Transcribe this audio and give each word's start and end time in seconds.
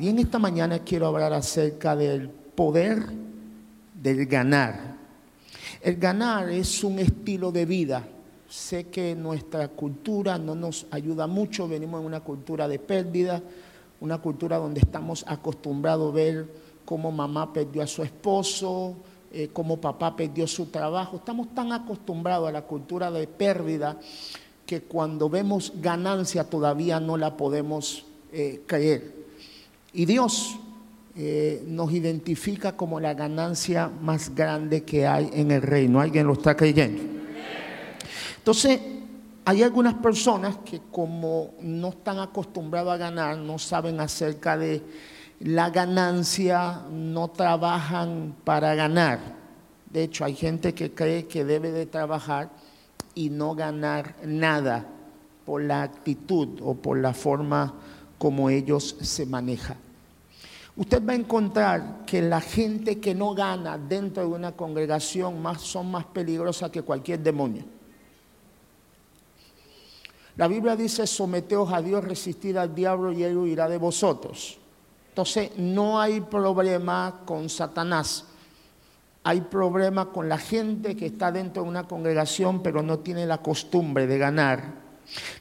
Y 0.00 0.10
en 0.10 0.20
esta 0.20 0.38
mañana 0.38 0.78
quiero 0.78 1.08
hablar 1.08 1.32
acerca 1.32 1.96
del 1.96 2.30
poder 2.30 3.04
del 4.00 4.26
ganar. 4.26 4.94
El 5.80 5.96
ganar 5.96 6.48
es 6.50 6.84
un 6.84 7.00
estilo 7.00 7.50
de 7.50 7.66
vida. 7.66 8.06
Sé 8.48 8.84
que 8.84 9.16
nuestra 9.16 9.66
cultura 9.66 10.38
no 10.38 10.54
nos 10.54 10.86
ayuda 10.92 11.26
mucho, 11.26 11.66
venimos 11.66 11.98
en 11.98 12.06
una 12.06 12.20
cultura 12.20 12.68
de 12.68 12.78
pérdida, 12.78 13.42
una 14.00 14.18
cultura 14.18 14.58
donde 14.58 14.78
estamos 14.78 15.24
acostumbrados 15.26 16.12
a 16.12 16.14
ver 16.14 16.48
cómo 16.84 17.10
mamá 17.10 17.52
perdió 17.52 17.82
a 17.82 17.88
su 17.88 18.04
esposo, 18.04 18.94
eh, 19.32 19.48
cómo 19.52 19.80
papá 19.80 20.14
perdió 20.14 20.46
su 20.46 20.66
trabajo. 20.66 21.16
Estamos 21.16 21.52
tan 21.56 21.72
acostumbrados 21.72 22.48
a 22.48 22.52
la 22.52 22.62
cultura 22.62 23.10
de 23.10 23.26
pérdida 23.26 23.98
que 24.64 24.80
cuando 24.80 25.28
vemos 25.28 25.72
ganancia 25.80 26.44
todavía 26.44 27.00
no 27.00 27.16
la 27.16 27.36
podemos 27.36 28.06
eh, 28.30 28.62
creer. 28.64 29.17
Y 29.98 30.06
Dios 30.06 30.56
eh, 31.16 31.64
nos 31.66 31.92
identifica 31.92 32.76
como 32.76 33.00
la 33.00 33.14
ganancia 33.14 33.90
más 34.00 34.32
grande 34.32 34.84
que 34.84 35.08
hay 35.08 35.28
en 35.32 35.50
el 35.50 35.60
reino. 35.60 36.00
¿Alguien 36.00 36.24
lo 36.24 36.34
está 36.34 36.56
creyendo? 36.56 37.02
Entonces, 38.36 38.80
hay 39.44 39.64
algunas 39.64 39.94
personas 39.94 40.58
que 40.58 40.82
como 40.92 41.54
no 41.62 41.88
están 41.88 42.20
acostumbrados 42.20 42.92
a 42.92 42.96
ganar, 42.96 43.38
no 43.38 43.58
saben 43.58 43.98
acerca 43.98 44.56
de 44.56 44.84
la 45.40 45.70
ganancia, 45.70 46.82
no 46.92 47.26
trabajan 47.32 48.36
para 48.44 48.76
ganar. 48.76 49.18
De 49.90 50.04
hecho, 50.04 50.24
hay 50.24 50.36
gente 50.36 50.74
que 50.74 50.94
cree 50.94 51.26
que 51.26 51.44
debe 51.44 51.72
de 51.72 51.86
trabajar 51.86 52.50
y 53.16 53.30
no 53.30 53.56
ganar 53.56 54.14
nada 54.24 54.86
por 55.44 55.60
la 55.60 55.82
actitud 55.82 56.60
o 56.62 56.76
por 56.76 56.98
la 56.98 57.14
forma 57.14 57.74
como 58.16 58.48
ellos 58.48 58.94
se 59.00 59.26
manejan. 59.26 59.87
Usted 60.78 61.06
va 61.06 61.12
a 61.12 61.16
encontrar 61.16 62.04
que 62.06 62.22
la 62.22 62.40
gente 62.40 63.00
que 63.00 63.14
no 63.14 63.34
gana 63.34 63.76
dentro 63.76 64.22
de 64.22 64.28
una 64.28 64.52
congregación 64.52 65.42
son 65.58 65.90
más 65.90 66.04
peligrosas 66.06 66.70
que 66.70 66.82
cualquier 66.82 67.18
demonio. 67.18 67.64
La 70.36 70.46
Biblia 70.46 70.76
dice, 70.76 71.04
someteos 71.06 71.72
a 71.72 71.82
Dios, 71.82 72.04
resistid 72.04 72.56
al 72.56 72.74
diablo 72.74 73.10
y 73.10 73.24
él 73.24 73.36
huirá 73.36 73.68
de 73.68 73.76
vosotros. 73.76 74.56
Entonces, 75.08 75.50
no 75.58 76.00
hay 76.00 76.20
problema 76.20 77.22
con 77.24 77.48
Satanás. 77.48 78.24
Hay 79.24 79.40
problema 79.40 80.12
con 80.12 80.28
la 80.28 80.38
gente 80.38 80.96
que 80.96 81.06
está 81.06 81.32
dentro 81.32 81.64
de 81.64 81.68
una 81.68 81.88
congregación 81.88 82.62
pero 82.62 82.82
no 82.82 83.00
tiene 83.00 83.26
la 83.26 83.38
costumbre 83.42 84.06
de 84.06 84.16
ganar 84.16 84.88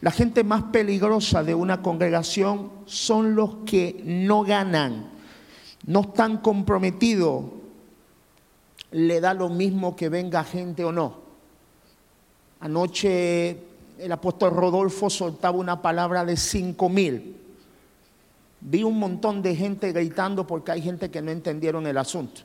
la 0.02 0.12
gente 0.12 0.44
más 0.44 0.64
peligrosa 0.64 1.44
de 1.44 1.54
una 1.54 1.82
congregación 1.82 2.72
son 2.86 3.36
los 3.36 3.58
que 3.66 4.02
no 4.06 4.44
ganan, 4.44 5.10
no 5.88 6.02
están 6.02 6.38
comprometidos, 6.38 7.46
le 8.92 9.20
da 9.20 9.34
lo 9.34 9.50
mismo 9.50 9.96
que 9.96 10.10
venga 10.10 10.44
gente 10.44 10.86
o 10.86 10.92
no. 10.92 11.16
Anoche 12.60 13.58
el 13.98 14.12
apóstol 14.12 14.52
Rodolfo 14.52 15.10
soltaba 15.10 15.58
una 15.58 15.82
palabra 15.82 16.24
de 16.24 16.38
cinco 16.38 16.88
mil. 16.88 17.36
Vi 18.60 18.84
un 18.84 18.98
montón 18.98 19.42
de 19.42 19.56
gente 19.56 19.92
gritando 19.92 20.46
porque 20.46 20.72
hay 20.72 20.82
gente 20.82 21.12
que 21.12 21.22
no 21.22 21.32
entendieron 21.32 21.86
el 21.88 21.98
asunto. 21.98 22.42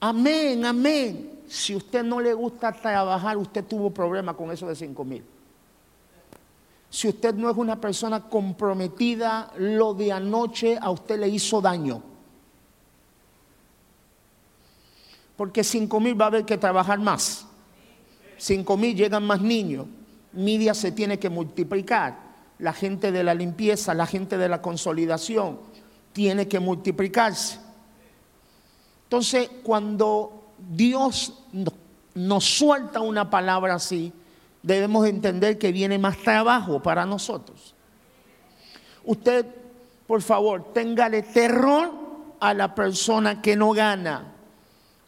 Amén, 0.00 0.64
amén 0.64 1.40
si 1.50 1.74
usted 1.74 2.04
no 2.04 2.20
le 2.20 2.32
gusta 2.32 2.70
trabajar, 2.70 3.36
usted 3.36 3.64
tuvo 3.64 3.90
problemas 3.90 4.36
con 4.36 4.52
eso 4.52 4.68
de 4.68 4.76
5 4.76 5.04
mil. 5.04 5.24
Si 6.90 7.08
usted 7.08 7.34
no 7.34 7.48
es 7.48 7.56
una 7.56 7.80
persona 7.80 8.28
comprometida, 8.28 9.52
lo 9.56 9.94
de 9.94 10.10
anoche 10.10 10.76
a 10.80 10.90
usted 10.90 11.20
le 11.20 11.28
hizo 11.28 11.60
daño. 11.60 12.02
Porque 15.36 15.62
5 15.62 16.00
mil 16.00 16.20
va 16.20 16.24
a 16.26 16.28
haber 16.28 16.44
que 16.44 16.58
trabajar 16.58 16.98
más. 16.98 17.46
5 18.38 18.76
mil 18.76 18.96
llegan 18.96 19.24
más 19.24 19.40
niños. 19.40 19.86
Media 20.32 20.74
se 20.74 20.90
tiene 20.90 21.20
que 21.20 21.30
multiplicar. 21.30 22.18
La 22.58 22.72
gente 22.72 23.12
de 23.12 23.22
la 23.22 23.34
limpieza, 23.34 23.94
la 23.94 24.06
gente 24.06 24.36
de 24.36 24.48
la 24.48 24.60
consolidación, 24.60 25.60
tiene 26.12 26.48
que 26.48 26.58
multiplicarse. 26.58 27.60
Entonces, 29.04 29.48
cuando 29.62 30.52
Dios 30.58 31.34
nos 32.14 32.44
suelta 32.44 33.00
una 33.00 33.30
palabra 33.30 33.76
así, 33.76 34.12
debemos 34.62 35.06
entender 35.06 35.58
que 35.58 35.72
viene 35.72 35.98
más 35.98 36.18
trabajo 36.18 36.80
para 36.82 37.06
nosotros. 37.06 37.74
Usted, 39.04 39.46
por 40.06 40.22
favor, 40.22 40.72
téngale 40.72 41.22
terror 41.22 41.90
a 42.40 42.54
la 42.54 42.74
persona 42.74 43.40
que 43.40 43.56
no 43.56 43.72
gana 43.72 44.34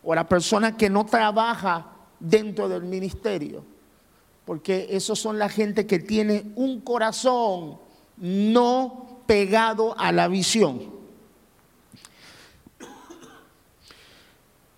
o 0.02 0.12
a 0.12 0.16
la 0.16 0.28
persona 0.28 0.76
que 0.76 0.90
no 0.90 1.06
trabaja 1.06 1.92
dentro 2.18 2.68
del 2.68 2.84
ministerio. 2.84 3.64
Porque 4.44 4.88
esos 4.90 5.18
son 5.18 5.38
la 5.38 5.48
gente 5.48 5.86
que 5.86 5.98
tiene 5.98 6.52
un 6.56 6.80
corazón 6.80 7.78
no 8.16 9.22
pegado 9.26 9.96
a 9.98 10.10
la 10.12 10.28
visión. 10.28 10.90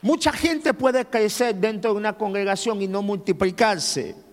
Mucha 0.02 0.32
gente 0.32 0.74
puede 0.74 1.06
crecer 1.06 1.54
dentro 1.54 1.92
de 1.92 1.96
una 1.96 2.12
congregación 2.18 2.82
y 2.82 2.88
no 2.88 3.00
multiplicarse. 3.00 4.23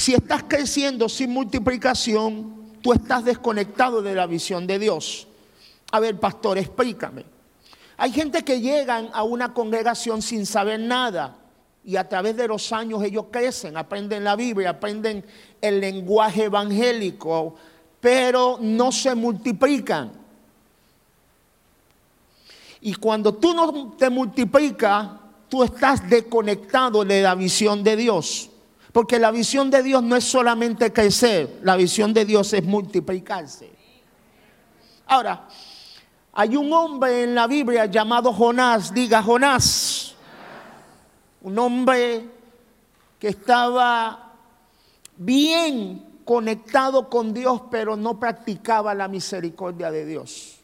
Si 0.00 0.14
estás 0.14 0.44
creciendo 0.48 1.10
sin 1.10 1.30
multiplicación, 1.30 2.78
tú 2.80 2.94
estás 2.94 3.22
desconectado 3.22 4.00
de 4.00 4.14
la 4.14 4.26
visión 4.26 4.66
de 4.66 4.78
Dios. 4.78 5.28
A 5.92 6.00
ver, 6.00 6.18
pastor, 6.18 6.56
explícame. 6.56 7.26
Hay 7.98 8.10
gente 8.10 8.42
que 8.42 8.62
llegan 8.62 9.10
a 9.12 9.24
una 9.24 9.52
congregación 9.52 10.22
sin 10.22 10.46
saber 10.46 10.80
nada 10.80 11.36
y 11.84 11.96
a 11.96 12.08
través 12.08 12.34
de 12.34 12.48
los 12.48 12.72
años 12.72 13.02
ellos 13.02 13.26
crecen, 13.30 13.76
aprenden 13.76 14.24
la 14.24 14.36
Biblia, 14.36 14.70
aprenden 14.70 15.22
el 15.60 15.82
lenguaje 15.82 16.44
evangélico, 16.44 17.56
pero 18.00 18.56
no 18.58 18.92
se 18.92 19.14
multiplican. 19.14 20.12
Y 22.80 22.94
cuando 22.94 23.34
tú 23.34 23.52
no 23.52 23.92
te 23.98 24.08
multiplicas, 24.08 25.10
tú 25.46 25.62
estás 25.62 26.08
desconectado 26.08 27.04
de 27.04 27.20
la 27.20 27.34
visión 27.34 27.84
de 27.84 27.96
Dios. 27.96 28.49
Porque 28.92 29.18
la 29.18 29.30
visión 29.30 29.70
de 29.70 29.82
Dios 29.82 30.02
no 30.02 30.16
es 30.16 30.24
solamente 30.24 30.92
crecer, 30.92 31.60
la 31.62 31.76
visión 31.76 32.12
de 32.12 32.24
Dios 32.24 32.52
es 32.52 32.64
multiplicarse. 32.64 33.70
Ahora, 35.06 35.48
hay 36.32 36.56
un 36.56 36.72
hombre 36.72 37.24
en 37.24 37.34
la 37.34 37.46
Biblia 37.46 37.86
llamado 37.86 38.32
Jonás, 38.32 38.92
diga 38.92 39.22
Jonás, 39.22 40.14
un 41.42 41.58
hombre 41.58 42.28
que 43.18 43.28
estaba 43.28 44.32
bien 45.16 46.20
conectado 46.24 47.08
con 47.08 47.32
Dios, 47.32 47.62
pero 47.70 47.96
no 47.96 48.18
practicaba 48.18 48.94
la 48.94 49.08
misericordia 49.08 49.90
de 49.90 50.06
Dios 50.06 50.60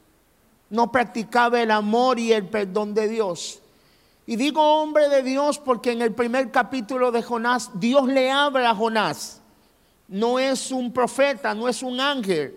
no 0.71 0.91
practicaba 0.91 1.61
el 1.61 1.71
amor 1.71 2.19
y 2.19 2.33
el 2.33 2.47
perdón 2.47 2.95
de 2.95 3.09
Dios. 3.09 3.61
Y 4.27 4.35
digo 4.35 4.61
hombre 4.61 5.09
de 5.09 5.23
Dios 5.23 5.59
porque 5.59 5.93
en 5.93 6.03
el 6.03 6.13
primer 6.13 6.51
capítulo 6.51 7.13
de 7.13 7.23
Jonás 7.23 7.71
Dios 7.75 8.09
le 8.09 8.31
habla 8.31 8.71
a 8.71 8.75
Jonás. 8.75 9.41
No 10.09 10.41
es 10.41 10.73
un 10.73 10.93
profeta, 10.93 11.55
no 11.55 11.69
es 11.69 11.83
un 11.83 12.01
ángel. 12.01 12.57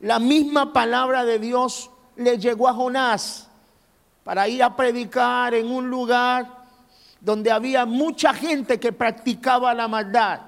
La 0.00 0.18
misma 0.18 0.72
palabra 0.72 1.24
de 1.24 1.38
Dios 1.38 1.90
le 2.16 2.38
llegó 2.38 2.68
a 2.68 2.74
Jonás 2.74 3.48
para 4.24 4.48
ir 4.48 4.62
a 4.62 4.74
predicar 4.74 5.54
en 5.54 5.70
un 5.70 5.88
lugar 5.88 6.60
donde 7.20 7.52
había 7.52 7.86
mucha 7.86 8.34
gente 8.34 8.80
que 8.80 8.92
practicaba 8.92 9.72
la 9.74 9.86
maldad. 9.86 10.40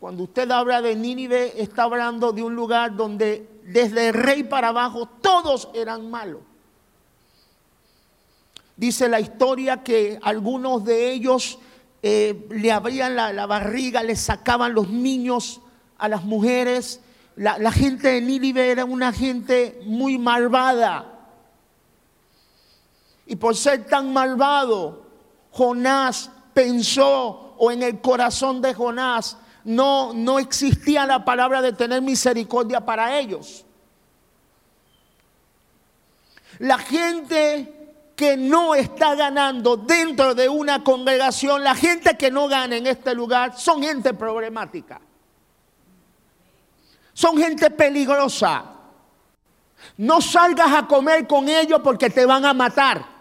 Cuando 0.00 0.24
usted 0.24 0.50
habla 0.50 0.82
de 0.82 0.96
Nínive, 0.96 1.62
está 1.62 1.84
hablando 1.84 2.32
de 2.32 2.42
un 2.42 2.54
lugar 2.56 2.96
donde 2.96 3.60
desde 3.64 4.08
el 4.08 4.14
rey 4.14 4.42
para 4.42 4.68
abajo, 4.68 5.06
todos 5.06 5.68
eran 5.74 6.10
malos. 6.10 6.42
Dice 8.76 9.08
la 9.08 9.20
historia 9.20 9.82
que 9.82 10.18
algunos 10.22 10.84
de 10.84 11.12
ellos 11.12 11.58
eh, 12.02 12.46
le 12.50 12.72
abrían 12.72 13.14
la, 13.14 13.46
barriga, 13.46 14.02
le 14.02 14.16
sacaban 14.16 14.74
los 14.74 14.90
niños 14.90 15.60
a 15.96 16.08
las 16.08 16.24
mujeres. 16.24 17.00
La, 17.36 17.70
gente 17.70 18.08
de 18.08 18.20
Nínive 18.20 18.70
era 18.70 18.84
una 18.84 19.12
gente 19.12 19.80
muy 19.84 20.18
malvada. 20.18 21.10
Y 23.26 23.36
por 23.36 23.56
ser 23.56 23.86
tan 23.86 24.12
malvado, 24.12 25.06
Jonás 25.52 26.30
pensó, 26.52 27.54
o 27.56 27.70
en 27.70 27.82
el 27.82 28.00
corazón 28.00 28.60
de 28.60 28.74
Jonás, 28.74 29.38
no, 29.64 30.12
no 30.12 30.38
existía 30.38 31.06
la 31.06 31.24
palabra 31.24 31.62
de 31.62 31.72
tener 31.72 32.02
misericordia 32.02 32.84
para 32.84 33.18
ellos. 33.18 33.64
La 36.58 36.78
gente 36.78 37.73
que 38.16 38.36
no 38.36 38.74
está 38.74 39.14
ganando 39.14 39.76
dentro 39.76 40.34
de 40.34 40.48
una 40.48 40.84
congregación, 40.84 41.64
la 41.64 41.74
gente 41.74 42.16
que 42.16 42.30
no 42.30 42.46
gana 42.48 42.76
en 42.76 42.86
este 42.86 43.14
lugar, 43.14 43.58
son 43.58 43.82
gente 43.82 44.14
problemática. 44.14 45.00
Son 47.12 47.36
gente 47.36 47.70
peligrosa. 47.70 48.64
No 49.96 50.20
salgas 50.20 50.72
a 50.72 50.86
comer 50.86 51.26
con 51.26 51.48
ellos 51.48 51.80
porque 51.82 52.10
te 52.10 52.24
van 52.24 52.44
a 52.44 52.54
matar. 52.54 53.14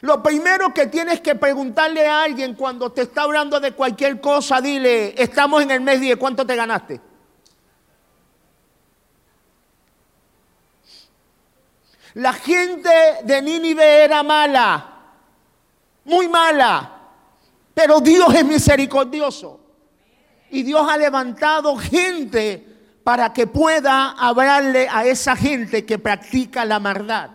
Lo 0.00 0.22
primero 0.22 0.72
que 0.72 0.86
tienes 0.86 1.20
que 1.20 1.34
preguntarle 1.34 2.06
a 2.06 2.22
alguien 2.22 2.54
cuando 2.54 2.92
te 2.92 3.02
está 3.02 3.22
hablando 3.22 3.58
de 3.58 3.72
cualquier 3.72 4.20
cosa, 4.20 4.60
dile, 4.60 5.20
estamos 5.20 5.62
en 5.62 5.72
el 5.72 5.80
mes 5.80 6.00
10, 6.00 6.16
¿cuánto 6.16 6.46
te 6.46 6.54
ganaste? 6.54 7.07
La 12.14 12.32
gente 12.32 12.90
de 13.24 13.42
Nínive 13.42 14.04
era 14.04 14.22
mala, 14.22 14.94
muy 16.04 16.28
mala, 16.28 16.98
pero 17.74 18.00
Dios 18.00 18.34
es 18.34 18.44
misericordioso. 18.44 19.60
Y 20.50 20.62
Dios 20.62 20.86
ha 20.88 20.96
levantado 20.96 21.76
gente 21.76 22.64
para 23.04 23.32
que 23.32 23.46
pueda 23.46 24.10
hablarle 24.12 24.88
a 24.90 25.04
esa 25.04 25.36
gente 25.36 25.84
que 25.84 25.98
practica 25.98 26.64
la 26.64 26.80
maldad. 26.80 27.30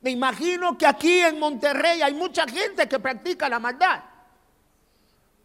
Me 0.00 0.10
imagino 0.10 0.76
que 0.76 0.86
aquí 0.86 1.20
en 1.20 1.38
Monterrey 1.38 2.02
hay 2.02 2.14
mucha 2.14 2.46
gente 2.46 2.88
que 2.88 2.98
practica 2.98 3.48
la 3.48 3.60
maldad. 3.60 4.02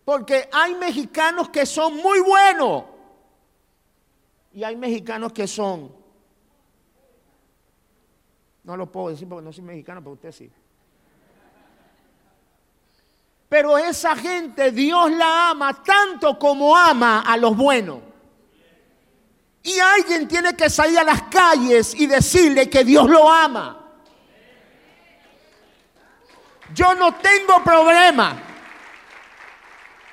Porque 0.03 0.49
hay 0.51 0.73
mexicanos 0.75 1.49
que 1.49 1.65
son 1.65 1.97
muy 1.97 2.19
buenos. 2.21 2.85
Y 4.53 4.63
hay 4.63 4.75
mexicanos 4.75 5.31
que 5.31 5.47
son. 5.47 5.91
No 8.67 8.75
lo 8.75 8.91
puedo 8.91 9.07
decir 9.07 9.29
porque 9.29 9.45
no 9.45 9.53
soy 9.53 9.63
mexicano, 9.63 10.01
pero 10.01 10.11
usted 10.15 10.29
sí. 10.33 10.51
Pero 13.47 13.77
esa 13.77 14.13
gente 14.13 14.71
Dios 14.71 15.09
la 15.11 15.51
ama 15.51 15.81
tanto 15.81 16.37
como 16.37 16.75
ama 16.75 17.21
a 17.21 17.37
los 17.37 17.55
buenos. 17.55 17.99
Y 19.63 19.79
alguien 19.79 20.27
tiene 20.27 20.53
que 20.53 20.69
salir 20.69 20.99
a 20.99 21.05
las 21.05 21.21
calles 21.23 21.95
y 21.95 22.07
decirle 22.07 22.69
que 22.69 22.83
Dios 22.83 23.09
lo 23.09 23.31
ama. 23.31 23.85
Yo 26.73 26.93
no 26.93 27.15
tengo 27.15 27.63
problema. 27.63 28.37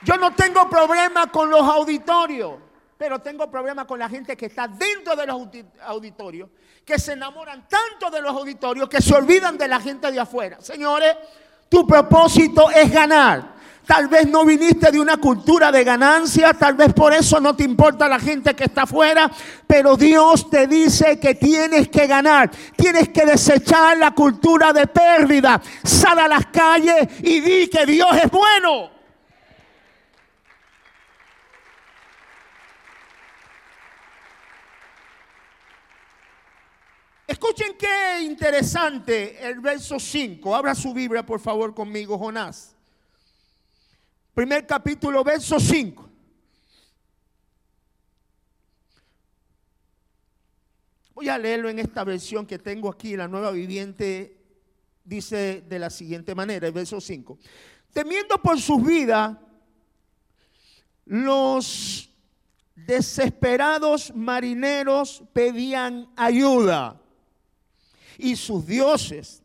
Yo 0.03 0.17
no 0.17 0.33
tengo 0.33 0.71
problema 0.71 1.27
con 1.27 1.51
los 1.51 1.63
auditorios, 1.63 2.61
pero 2.97 3.19
tengo 3.19 3.51
problema 3.51 3.87
con 3.87 3.99
la 3.99 4.09
gente 4.09 4.37
que 4.37 4.47
está 4.47 4.69
dentro 4.69 5.17
de 5.17 5.27
los 5.27 5.49
auditorios, 5.87 6.49
que 6.85 6.99
se 6.99 7.13
enamoran 7.13 7.67
tanto 7.69 8.11
de 8.15 8.21
los 8.21 8.35
auditorios 8.35 8.89
que 8.89 9.01
se 9.01 9.15
olvidan 9.15 9.59
de 9.59 9.69
la 9.69 9.81
gente 9.81 10.11
de 10.13 10.21
afuera. 10.21 10.61
Señores, 10.61 11.17
tu 11.69 11.87
propósito 11.87 12.71
es 12.71 12.91
ganar. 12.91 13.55
Tal 13.87 14.09
vez 14.09 14.27
no 14.27 14.47
viniste 14.47 14.91
de 14.91 14.99
una 14.99 15.19
cultura 15.19 15.71
de 15.71 15.85
ganancia, 15.85 16.55
tal 16.55 16.75
vez 16.75 16.95
por 16.95 17.13
eso 17.13 17.39
no 17.39 17.55
te 17.55 17.65
importa 17.65 18.09
la 18.09 18.19
gente 18.19 18.55
que 18.55 18.65
está 18.65 18.83
afuera, 18.83 19.31
pero 19.67 19.95
Dios 19.95 20.49
te 20.49 20.67
dice 20.67 21.21
que 21.21 21.35
tienes 21.35 21.89
que 21.89 22.07
ganar, 22.07 22.51
tienes 22.77 23.11
que 23.11 23.27
desechar 23.27 23.99
la 23.99 24.13
cultura 24.13 24.73
de 24.73 24.87
pérdida. 24.87 25.61
Sal 25.83 26.19
a 26.19 26.29
las 26.29 26.47
calles 26.47 27.09
y 27.23 27.41
di 27.41 27.69
que 27.69 27.85
Dios 27.85 28.09
es 28.23 28.31
bueno. 28.31 28.91
Escuchen 37.27 37.75
qué 37.79 38.21
interesante 38.23 39.43
el 39.47 39.61
verso 39.61 39.99
5. 39.99 40.55
Abra 40.55 40.75
su 40.75 40.93
Biblia, 40.93 41.25
por 41.25 41.41
favor, 41.41 41.75
conmigo, 41.75 42.19
Jonás. 42.19 42.77
Primer 44.35 44.67
capítulo, 44.67 45.25
verso 45.25 45.59
5. 45.59 46.11
Voy 51.15 51.29
a 51.29 51.39
leerlo 51.39 51.71
en 51.71 51.79
esta 51.79 52.05
versión 52.05 52.45
que 52.45 52.59
tengo 52.59 52.91
aquí, 52.91 53.17
la 53.17 53.29
nueva 53.29 53.53
viviente, 53.53 54.37
dice 55.03 55.63
de 55.63 55.79
la 55.79 55.89
siguiente 55.89 56.35
manera, 56.35 56.67
el 56.67 56.73
verso 56.75 57.01
5. 57.01 57.39
Temiendo 57.93 58.37
por 58.43 58.61
sus 58.61 58.85
vidas, 58.85 59.39
los 61.07 62.11
desesperados 62.75 64.15
marineros 64.15 65.23
pedían 65.33 66.11
ayuda 66.17 67.01
y 68.19 68.37
sus 68.37 68.67
dioses 68.67 69.43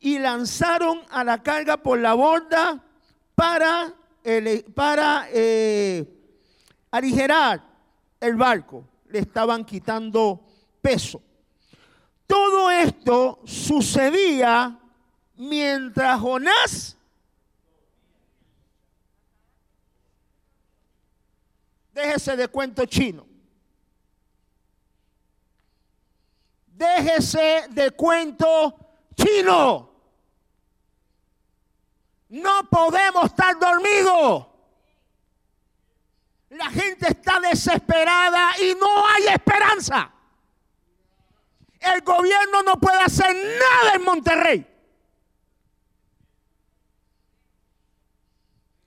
y 0.00 0.18
lanzaron 0.18 1.02
a 1.10 1.24
la 1.24 1.42
carga 1.42 1.76
por 1.76 1.98
la 1.98 2.14
borda 2.14 2.82
para 3.34 3.94
para 4.74 5.28
eh, 5.32 6.06
aligerar 6.90 7.62
el 8.20 8.36
barco. 8.36 8.84
Le 9.08 9.20
estaban 9.20 9.64
quitando 9.64 10.44
peso. 10.82 11.22
Todo 12.26 12.70
esto 12.70 13.40
sucedía 13.44 14.78
mientras 15.36 16.20
Jonás 16.20 16.96
déjese 22.00 22.36
de 22.36 22.48
cuento 22.48 22.84
chino. 22.86 23.29
Déjese 26.80 27.66
de 27.68 27.90
cuento 27.90 28.74
chino. 29.14 29.90
No 32.30 32.70
podemos 32.70 33.26
estar 33.26 33.58
dormidos. 33.58 34.46
La 36.48 36.70
gente 36.70 37.08
está 37.08 37.38
desesperada 37.38 38.52
y 38.62 38.74
no 38.76 39.06
hay 39.06 39.26
esperanza. 39.26 40.10
El 41.80 42.00
gobierno 42.00 42.62
no 42.62 42.80
puede 42.80 43.00
hacer 43.00 43.36
nada 43.36 43.96
en 43.96 44.02
Monterrey. 44.02 44.66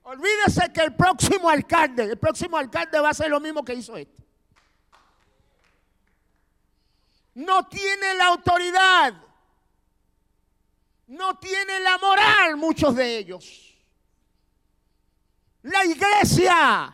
Olvídese 0.02 0.72
que 0.72 0.80
el 0.80 0.96
próximo 0.96 1.48
alcalde, 1.48 2.02
el 2.02 2.18
próximo 2.18 2.56
alcalde 2.56 2.98
va 2.98 3.06
a 3.06 3.10
hacer 3.12 3.30
lo 3.30 3.38
mismo 3.38 3.64
que 3.64 3.74
hizo 3.74 3.96
este. 3.96 4.23
No 7.34 7.66
tiene 7.66 8.14
la 8.14 8.26
autoridad 8.26 9.14
no 11.06 11.38
tienen 11.38 11.82
la 11.82 11.98
moral 11.98 12.56
muchos 12.56 12.94
de 12.94 13.18
ellos. 13.18 13.74
La 15.62 15.84
iglesia. 15.84 16.92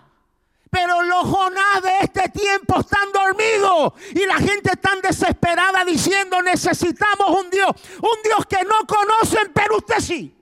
Pero 0.71 1.03
los 1.03 1.25
Jonás 1.25 1.83
de 1.83 1.99
este 2.03 2.29
tiempo 2.29 2.79
están 2.79 3.11
dormidos 3.13 3.93
y 4.15 4.25
la 4.25 4.37
gente 4.37 4.71
está 4.73 4.95
desesperada 5.03 5.85
diciendo 5.85 6.41
necesitamos 6.43 7.29
un 7.43 7.51
Dios, 7.51 7.71
un 8.01 8.23
Dios 8.23 8.47
que 8.47 8.63
no 8.65 8.87
conocen, 8.87 9.53
pero 9.53 9.79
usted 9.79 9.99
sí. 9.99 10.40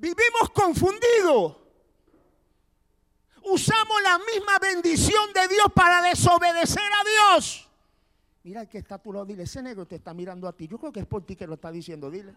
Vivimos 0.00 0.50
confundidos 0.54 1.60
usamos 3.42 4.02
la 4.02 4.18
misma 4.18 4.58
bendición 4.58 5.32
de 5.32 5.48
Dios 5.48 5.66
para 5.74 6.02
desobedecer 6.02 6.82
a 6.82 7.36
Dios. 7.36 7.68
Mira 8.42 8.62
el 8.62 8.68
que 8.68 8.78
está 8.78 8.94
a 8.96 8.98
tu 8.98 9.12
lado, 9.12 9.26
dile, 9.26 9.42
ese 9.42 9.62
negro 9.62 9.86
te 9.86 9.96
está 9.96 10.14
mirando 10.14 10.48
a 10.48 10.52
ti. 10.52 10.66
Yo 10.66 10.78
creo 10.78 10.92
que 10.92 11.00
es 11.00 11.06
por 11.06 11.24
ti 11.24 11.36
que 11.36 11.46
lo 11.46 11.54
está 11.54 11.70
diciendo, 11.70 12.10
dile. 12.10 12.34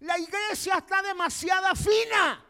La 0.00 0.18
iglesia 0.18 0.76
está 0.78 1.02
demasiado 1.02 1.74
fina. 1.74 2.44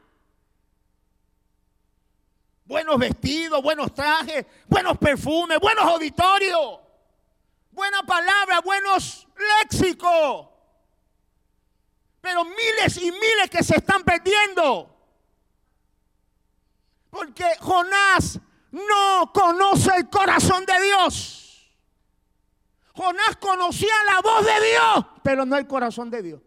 Buenos 2.67 2.99
vestidos, 2.99 3.63
buenos 3.63 3.95
trajes, 3.95 4.45
buenos 4.69 4.99
perfumes, 4.99 5.59
buenos 5.59 5.85
auditorios, 5.85 6.81
buena 7.79 8.03
palabra, 8.03 8.61
buenos 8.61 9.27
léxicos 9.63 10.59
pero 12.21 12.45
miles 12.45 12.97
y 12.99 13.11
miles 13.11 13.49
que 13.51 13.63
se 13.63 13.77
están 13.77 14.03
perdiendo. 14.05 14.95
Porque 17.11 17.45
Jonás 17.61 18.39
no 18.71 19.33
conoce 19.33 19.97
el 19.97 20.11
corazón 20.11 20.65
de 20.67 20.81
Dios. 20.83 21.73
Jonás 22.93 23.37
conocía 23.37 23.95
la 24.05 24.21
voz 24.21 24.45
de 24.45 24.69
Dios, 24.69 25.07
pero 25.23 25.47
no 25.47 25.57
el 25.57 25.67
corazón 25.67 26.11
de 26.11 26.23
Dios. 26.23 26.43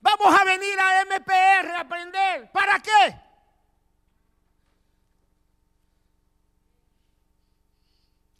Vamos 0.00 0.40
a 0.40 0.44
venir 0.44 0.78
a 0.78 1.04
MPR 1.04 1.70
a 1.70 1.80
aprender. 1.80 2.52
¿Para 2.52 2.78
qué? 2.78 3.21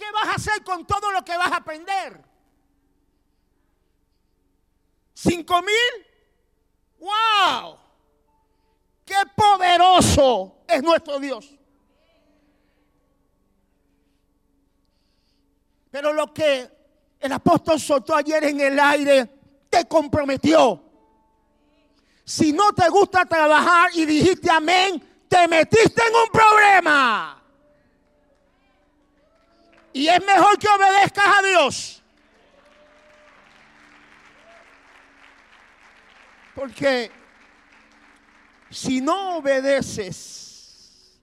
¿Qué 0.02 0.10
vas 0.10 0.26
a 0.26 0.34
hacer 0.34 0.64
con 0.64 0.84
todo 0.84 1.12
lo 1.12 1.24
que 1.24 1.36
vas 1.36 1.52
a 1.52 1.58
aprender? 1.58 2.20
¿Cinco 5.14 5.62
mil? 5.62 6.06
¡Wow! 6.98 7.78
¡Qué 9.04 9.14
poderoso 9.36 10.64
es 10.66 10.82
nuestro 10.82 11.20
Dios! 11.20 11.54
Pero 15.92 16.12
lo 16.12 16.34
que 16.34 16.68
el 17.20 17.30
apóstol 17.30 17.78
soltó 17.78 18.16
ayer 18.16 18.42
en 18.42 18.60
el 18.60 18.80
aire 18.80 19.30
te 19.70 19.86
comprometió. 19.86 20.82
Si 22.24 22.52
no 22.52 22.72
te 22.72 22.88
gusta 22.88 23.24
trabajar 23.24 23.90
y 23.94 24.04
dijiste 24.04 24.50
amén, 24.50 25.00
te 25.28 25.46
metiste 25.46 26.02
en 26.04 26.16
un 26.16 26.28
problema. 26.32 27.41
Y 29.92 30.08
es 30.08 30.24
mejor 30.24 30.58
que 30.58 30.68
obedezcas 30.68 31.24
a 31.26 31.42
Dios. 31.42 32.02
Porque 36.54 37.10
si 38.70 39.00
no 39.00 39.38
obedeces 39.38 41.20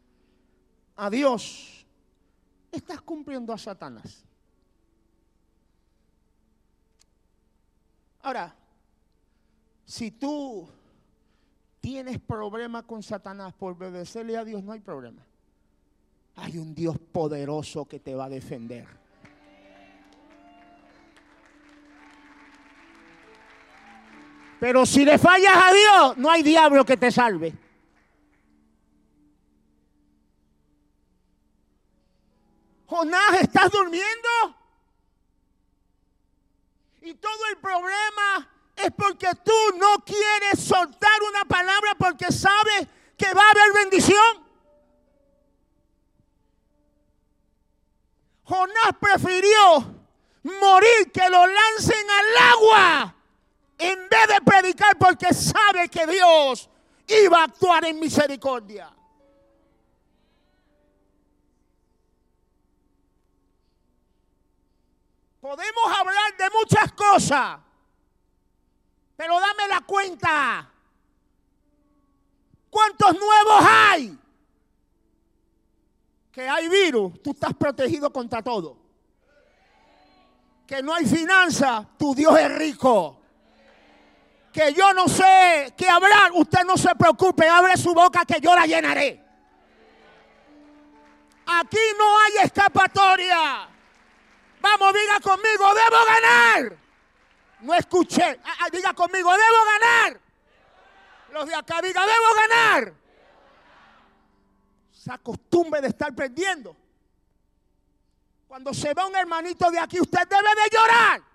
a 0.95 1.09
Dios, 1.09 1.85
estás 2.71 3.01
cumpliendo 3.01 3.53
a 3.53 3.57
Satanás. 3.57 4.23
Ahora, 8.21 8.53
si 9.85 10.11
tú 10.11 10.69
tienes 11.79 12.19
problema 12.19 12.83
con 12.83 13.01
Satanás 13.01 13.53
por 13.53 13.73
obedecerle 13.73 14.37
a 14.37 14.43
Dios, 14.43 14.63
no 14.63 14.73
hay 14.73 14.79
problema. 14.79 15.25
Hay 16.41 16.57
un 16.57 16.73
Dios 16.73 16.97
poderoso 17.11 17.85
que 17.85 17.99
te 17.99 18.15
va 18.15 18.25
a 18.25 18.29
defender. 18.29 18.87
Pero 24.59 24.85
si 24.85 25.05
le 25.05 25.17
fallas 25.17 25.55
a 25.55 25.73
Dios, 25.73 26.17
no 26.17 26.29
hay 26.29 26.43
diablo 26.43 26.85
que 26.85 26.97
te 26.97 27.11
salve. 27.11 27.53
Jonás, 32.85 33.41
¿estás 33.41 33.71
durmiendo? 33.71 34.29
Y 37.01 37.13
todo 37.15 37.45
el 37.51 37.57
problema 37.57 38.49
es 38.75 38.91
porque 38.97 39.27
tú 39.43 39.77
no 39.77 40.03
quieres 40.05 40.59
soltar 40.59 41.21
una 41.29 41.45
palabra 41.45 41.95
porque 41.97 42.31
sabes 42.31 42.87
que 43.17 43.33
va 43.33 43.43
a 43.43 43.51
haber 43.51 43.73
bendición. 43.73 44.48
Jonás 48.49 48.95
prefirió 48.99 49.95
morir 50.41 51.11
que 51.13 51.29
lo 51.29 51.45
lancen 51.45 52.09
al 52.09 52.51
agua 52.51 53.15
en 53.77 54.09
vez 54.09 54.27
de 54.27 54.41
predicar 54.41 54.97
porque 54.97 55.31
sabe 55.35 55.87
que 55.87 56.07
Dios 56.07 56.67
iba 57.07 57.41
a 57.41 57.43
actuar 57.43 57.85
en 57.85 57.99
misericordia. 57.99 58.91
Podemos 65.39 65.97
hablar 65.97 66.35
de 66.35 66.49
muchas 66.49 66.91
cosas, 66.93 67.59
pero 69.15 69.39
dame 69.39 69.67
la 69.67 69.81
cuenta. 69.81 70.71
¿Cuántos 72.71 73.13
nuevos 73.13 73.63
hay? 73.63 74.19
Que 76.31 76.47
hay 76.47 76.69
virus, 76.69 77.21
tú 77.21 77.31
estás 77.31 77.53
protegido 77.53 78.11
contra 78.11 78.41
todo. 78.41 78.77
Que 80.67 80.83
no 80.83 80.93
hay 80.93 81.05
finanza, 81.05 81.87
tu 81.97 82.13
Dios 82.13 82.37
es 82.37 82.57
rico 82.57 83.19
que 84.51 84.73
yo 84.73 84.93
no 84.93 85.07
sé 85.07 85.73
qué 85.77 85.87
hablar, 85.87 86.31
usted 86.33 86.63
no 86.65 86.77
se 86.77 86.93
preocupe, 86.95 87.47
abre 87.47 87.77
su 87.77 87.93
boca 87.93 88.25
que 88.25 88.39
yo 88.41 88.55
la 88.55 88.65
llenaré. 88.65 89.23
Aquí 91.45 91.79
no 91.97 92.19
hay 92.19 92.45
escapatoria. 92.45 93.67
Vamos, 94.61 94.93
diga 94.93 95.19
conmigo, 95.21 95.73
debo 95.73 96.05
ganar. 96.05 96.77
No 97.61 97.73
escuché. 97.73 98.39
Ah, 98.43 98.55
ah, 98.61 98.69
diga 98.71 98.93
conmigo, 98.93 99.31
debo 99.31 99.57
ganar. 99.79 100.21
Los 101.31 101.47
de 101.47 101.55
acá 101.55 101.81
diga, 101.81 102.01
debo 102.05 102.35
ganar. 102.35 102.93
Se 105.09 105.13
acostumbre 105.15 105.81
de 105.81 105.87
estar 105.87 106.13
perdiendo. 106.13 106.75
Cuando 108.47 108.73
se 108.73 108.93
va 108.93 109.07
un 109.07 109.15
hermanito 109.15 109.71
de 109.71 109.79
aquí, 109.79 109.99
usted 109.99 110.27
debe 110.27 110.49
de 110.55 110.77
llorar 110.77 111.29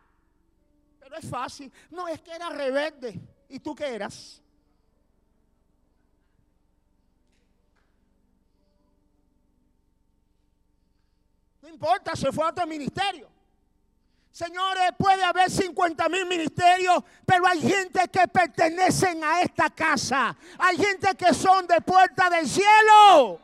es 1.17 1.29
fácil. 1.29 1.73
No, 1.91 2.09
es 2.09 2.21
que 2.21 2.33
era 2.33 2.51
rebelde. 2.51 3.21
¿Y 3.49 3.59
tú 3.61 3.75
qué 3.75 3.87
eras? 3.87 4.41
No 11.63 11.69
importa, 11.69 12.15
se 12.15 12.31
fue 12.31 12.45
a 12.45 12.51
otro 12.51 12.67
ministerio. 12.67 13.29
Señores, 14.31 14.91
puede 14.99 15.23
haber 15.23 15.49
50 15.49 16.09
mil 16.09 16.27
ministerios, 16.27 17.05
pero 17.25 17.47
hay 17.47 17.61
gente 17.61 18.09
que 18.09 18.27
pertenecen 18.27 19.23
a 19.23 19.43
esta 19.43 19.71
casa. 19.71 20.37
Hay 20.59 20.77
gente 20.77 21.15
que 21.15 21.33
son 21.33 21.67
de 21.69 21.81
puerta 21.81 22.29
del 22.29 22.49
cielo. 22.49 23.41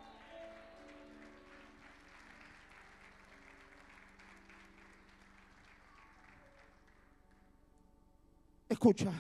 Escucha, 8.81 9.13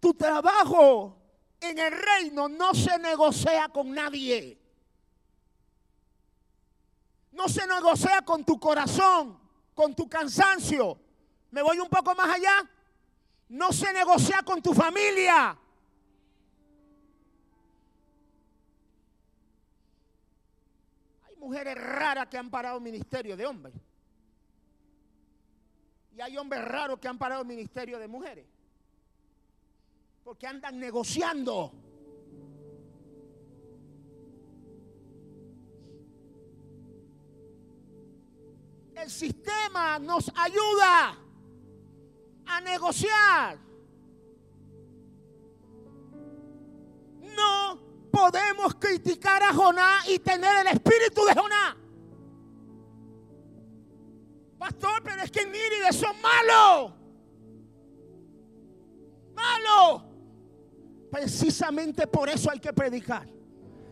tu 0.00 0.14
trabajo 0.14 1.14
en 1.60 1.78
el 1.78 1.92
reino 1.92 2.48
no 2.48 2.72
se 2.72 2.98
negocia 2.98 3.68
con 3.68 3.92
nadie. 3.92 4.58
No 7.32 7.46
se 7.50 7.66
negocia 7.66 8.22
con 8.22 8.46
tu 8.46 8.58
corazón, 8.58 9.38
con 9.74 9.94
tu 9.94 10.08
cansancio. 10.08 10.98
Me 11.50 11.60
voy 11.60 11.78
un 11.78 11.90
poco 11.90 12.14
más 12.14 12.36
allá. 12.36 12.66
No 13.50 13.70
se 13.74 13.92
negocia 13.92 14.42
con 14.42 14.62
tu 14.62 14.72
familia. 14.72 15.54
Hay 21.28 21.36
mujeres 21.36 21.74
raras 21.76 22.26
que 22.28 22.38
han 22.38 22.48
parado 22.48 22.80
ministerio 22.80 23.36
de 23.36 23.44
hombres. 23.44 23.74
Y 26.16 26.20
hay 26.22 26.38
hombres 26.38 26.64
raros 26.64 26.98
que 26.98 27.08
han 27.08 27.18
parado 27.18 27.42
el 27.42 27.46
ministerio 27.48 27.98
de 27.98 28.08
mujeres. 28.08 28.46
Porque 30.24 30.46
andan 30.46 30.80
negociando. 30.80 31.74
El 38.94 39.10
sistema 39.10 39.98
nos 39.98 40.32
ayuda 40.34 41.18
a 42.46 42.60
negociar. 42.62 43.58
No 47.36 47.78
podemos 48.10 48.74
criticar 48.76 49.42
a 49.42 49.52
Jonás 49.52 50.08
y 50.08 50.18
tener 50.18 50.66
el 50.66 50.68
espíritu 50.68 51.26
de 51.26 51.34
Jonás. 51.34 51.76
Pastor, 54.58 55.02
pero 55.02 55.22
es 55.22 55.30
que 55.30 55.40
en 55.40 55.52
Nínive 55.52 55.92
son 55.92 56.14
malos. 56.20 56.92
Malos. 59.34 60.02
Precisamente 61.10 62.06
por 62.06 62.28
eso 62.28 62.50
hay 62.50 62.58
que 62.58 62.72
predicar. 62.72 63.35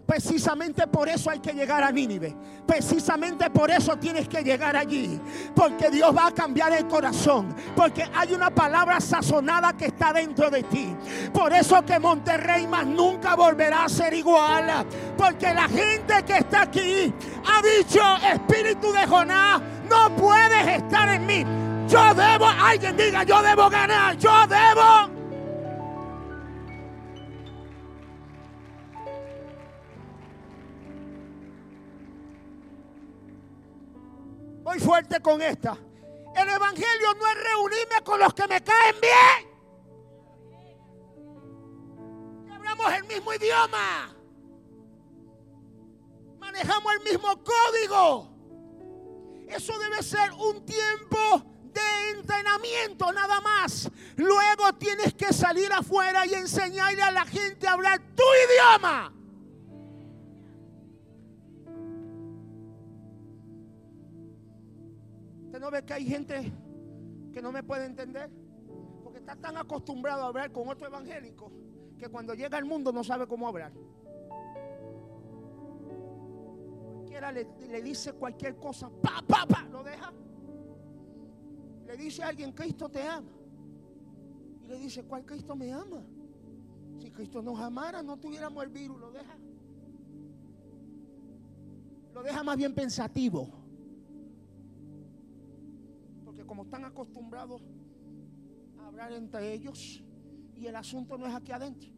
Precisamente 0.07 0.87
por 0.87 1.09
eso 1.09 1.31
hay 1.31 1.41
que 1.41 1.53
llegar 1.53 1.83
a 1.83 1.91
Nínive. 1.91 2.37
Precisamente 2.67 3.49
por 3.51 3.71
eso 3.71 3.97
tienes 3.97 4.29
que 4.29 4.43
llegar 4.43 4.77
allí. 4.77 5.19
Porque 5.55 5.91
Dios 5.91 6.15
va 6.15 6.27
a 6.27 6.33
cambiar 6.33 6.73
el 6.73 6.87
corazón. 6.87 7.55
Porque 7.75 8.05
hay 8.15 8.33
una 8.35 8.51
palabra 8.51 9.01
sazonada 9.01 9.73
que 9.73 9.87
está 9.87 10.13
dentro 10.13 10.51
de 10.51 10.63
ti. 10.65 10.95
Por 11.33 11.53
eso 11.53 11.85
que 11.85 11.99
Monterrey 11.99 12.67
más 12.67 12.87
nunca 12.87 13.35
volverá 13.35 13.85
a 13.85 13.89
ser 13.89 14.13
igual. 14.13 14.87
Porque 15.17 15.55
la 15.55 15.69
gente 15.69 16.23
que 16.27 16.39
está 16.39 16.63
aquí 16.63 17.13
ha 17.47 17.63
dicho, 17.63 18.01
espíritu 18.31 18.93
de 18.93 19.07
Jonás, 19.07 19.61
no 19.89 20.15
puedes 20.17 20.67
estar 20.67 21.09
en 21.09 21.27
mí. 21.27 21.45
Yo 21.89 22.15
debo, 22.15 22.47
alguien 22.47 22.97
diga, 22.97 23.23
yo 23.25 23.43
debo 23.43 23.71
ganar. 23.71 24.17
Yo 24.19 24.33
debo 24.47 25.14
Fuerte 34.81 35.21
con 35.21 35.41
esta. 35.41 35.79
El 36.35 36.49
Evangelio 36.49 37.15
no 37.15 37.27
es 37.29 37.35
reunirme 37.43 38.03
con 38.05 38.19
los 38.19 38.35
que 38.35 38.49
me 38.49 38.63
caen 38.63 38.97
bien. 39.01 39.49
Hablamos 42.53 42.93
el 42.93 43.05
mismo 43.05 43.33
idioma. 43.33 44.15
Manejamos 46.39 46.93
el 46.95 47.01
mismo 47.05 47.29
código. 47.45 48.35
Eso 49.49 49.79
debe 49.79 50.03
ser 50.03 50.33
un 50.33 50.67
tiempo 50.67 51.19
de 51.73 52.11
entrenamiento 52.11 53.13
nada 53.13 53.41
más. 53.41 53.89
Luego 54.17 54.73
tienes 54.75 55.15
que 55.15 55.33
salir 55.33 55.73
afuera 55.73 56.27
y 56.27 56.35
enseñarle 56.35 57.03
a 57.03 57.11
la 57.13 57.25
gente 57.25 57.69
a 57.69 57.73
hablar 57.73 58.01
tu 58.15 58.25
idioma. 58.51 59.13
No 65.65 65.71
ve 65.71 65.83
que 65.83 65.95
hay 65.95 66.05
gente 66.05 66.53
que 67.33 67.41
no 67.41 67.51
me 67.51 67.63
puede 67.63 67.87
entender? 67.87 68.31
Porque 69.03 69.19
está 69.21 69.35
tan 69.35 69.57
acostumbrado 69.57 70.23
a 70.23 70.27
hablar 70.27 70.53
con 70.53 70.69
otro 70.69 70.87
evangélico 70.87 71.51
que 71.99 72.07
cuando 72.09 72.35
llega 72.35 72.59
al 72.59 72.67
mundo 72.67 72.93
no 72.93 73.03
sabe 73.03 73.27
cómo 73.27 73.49
hablar. 73.49 73.73
Cualquiera 76.93 77.33
le, 77.33 77.47
dice 77.83 78.13
cualquier 78.13 78.57
cosa, 78.57 78.91
pa, 78.91 79.25
pa, 79.27 79.47
pa, 79.47 79.63
lo 79.71 79.83
deja. 79.83 80.13
Le 81.87 81.97
dice 81.97 82.23
a 82.23 82.29
alguien, 82.29 82.53
Cristo 82.53 82.91
te 82.91 83.03
ama. 83.03 83.33
Y 84.61 84.67
le 84.67 84.79
dice, 84.79 85.03
¿cuál 85.05 85.25
Cristo 85.25 85.57
me 85.57 85.73
ama? 85.73 86.03
Si 86.99 87.11
Cristo 87.11 87.41
nos 87.41 87.59
amara, 87.59 88.03
no 88.03 88.19
tuviéramos 88.19 88.63
el 88.63 88.69
virus, 88.69 89.01
lo 89.01 89.11
deja. 89.11 89.35
Lo 92.13 92.23
deja 92.23 92.43
más 92.43 92.59
bien 92.59 92.75
pensativo. 92.75 93.64
Como 96.47 96.65
están 96.65 96.85
acostumbrados 96.85 97.63
a 98.81 98.87
hablar 98.87 99.13
entre 99.13 99.53
ellos, 99.53 100.03
y 100.57 100.67
el 100.67 100.77
asunto 100.77 101.19
no 101.19 101.27
es 101.27 101.35
aquí 101.35 101.53
adentro. 101.53 101.91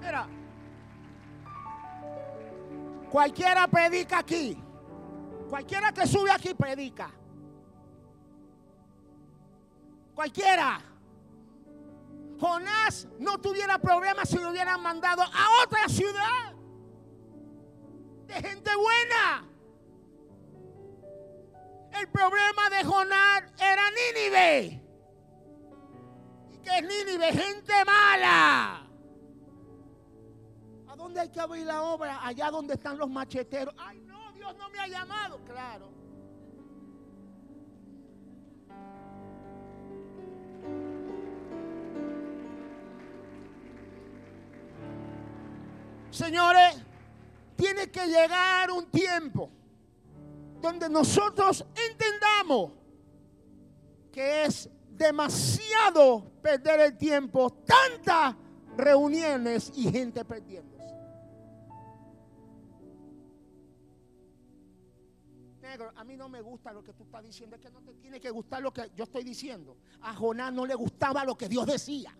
Mira, 0.00 0.28
cualquiera 3.10 3.66
predica 3.66 4.18
aquí. 4.18 4.56
Cualquiera 5.48 5.92
que 5.92 6.06
sube 6.06 6.30
aquí 6.30 6.54
predica. 6.54 7.10
Cualquiera. 10.14 10.80
Jonás 12.38 13.06
no 13.18 13.38
tuviera 13.38 13.78
problemas 13.78 14.28
si 14.28 14.38
lo 14.38 14.50
hubieran 14.50 14.82
mandado 14.82 15.22
a 15.22 15.64
otra 15.64 15.88
ciudad 15.88 16.49
de 18.30 18.48
gente 18.48 18.70
buena. 18.76 19.44
El 22.00 22.08
problema 22.08 22.70
de 22.70 22.84
Jonás 22.84 23.42
era 23.58 23.82
Nínive. 23.90 24.80
¿Y 26.52 26.58
qué 26.58 26.78
es 26.78 26.82
Nínive? 26.82 27.32
Gente 27.32 27.72
mala. 27.84 28.86
¿A 30.86 30.96
dónde 30.96 31.20
hay 31.20 31.28
que 31.28 31.40
abrir 31.40 31.66
la 31.66 31.82
obra? 31.82 32.24
Allá 32.24 32.50
donde 32.50 32.74
están 32.74 32.96
los 32.96 33.10
macheteros. 33.10 33.74
Ay, 33.76 34.00
no, 34.00 34.32
Dios 34.32 34.56
no 34.56 34.70
me 34.70 34.78
ha 34.78 34.86
llamado. 34.86 35.40
Claro. 35.44 35.90
Señores, 46.10 46.84
tiene 47.60 47.90
que 47.90 48.06
llegar 48.06 48.70
un 48.70 48.86
tiempo 48.86 49.50
donde 50.62 50.88
nosotros 50.88 51.64
entendamos 51.90 52.72
que 54.10 54.44
es 54.44 54.68
demasiado 54.90 56.32
perder 56.42 56.80
el 56.80 56.96
tiempo, 56.96 57.50
tantas 57.50 58.34
reuniones 58.76 59.72
y 59.74 59.90
gente 59.90 60.24
perdiéndose. 60.24 60.94
Negro, 65.60 65.92
a 65.94 66.04
mí 66.04 66.16
no 66.16 66.28
me 66.28 66.40
gusta 66.40 66.72
lo 66.72 66.82
que 66.82 66.92
tú 66.94 67.04
estás 67.04 67.22
diciendo, 67.22 67.56
es 67.56 67.62
que 67.62 67.70
no 67.70 67.82
te 67.82 67.94
tiene 67.94 68.20
que 68.20 68.30
gustar 68.30 68.62
lo 68.62 68.72
que 68.72 68.90
yo 68.96 69.04
estoy 69.04 69.22
diciendo. 69.22 69.76
A 70.00 70.14
Jonás 70.14 70.52
no 70.52 70.66
le 70.66 70.74
gustaba 70.74 71.24
lo 71.24 71.36
que 71.36 71.48
Dios 71.48 71.66
decía. 71.66 72.16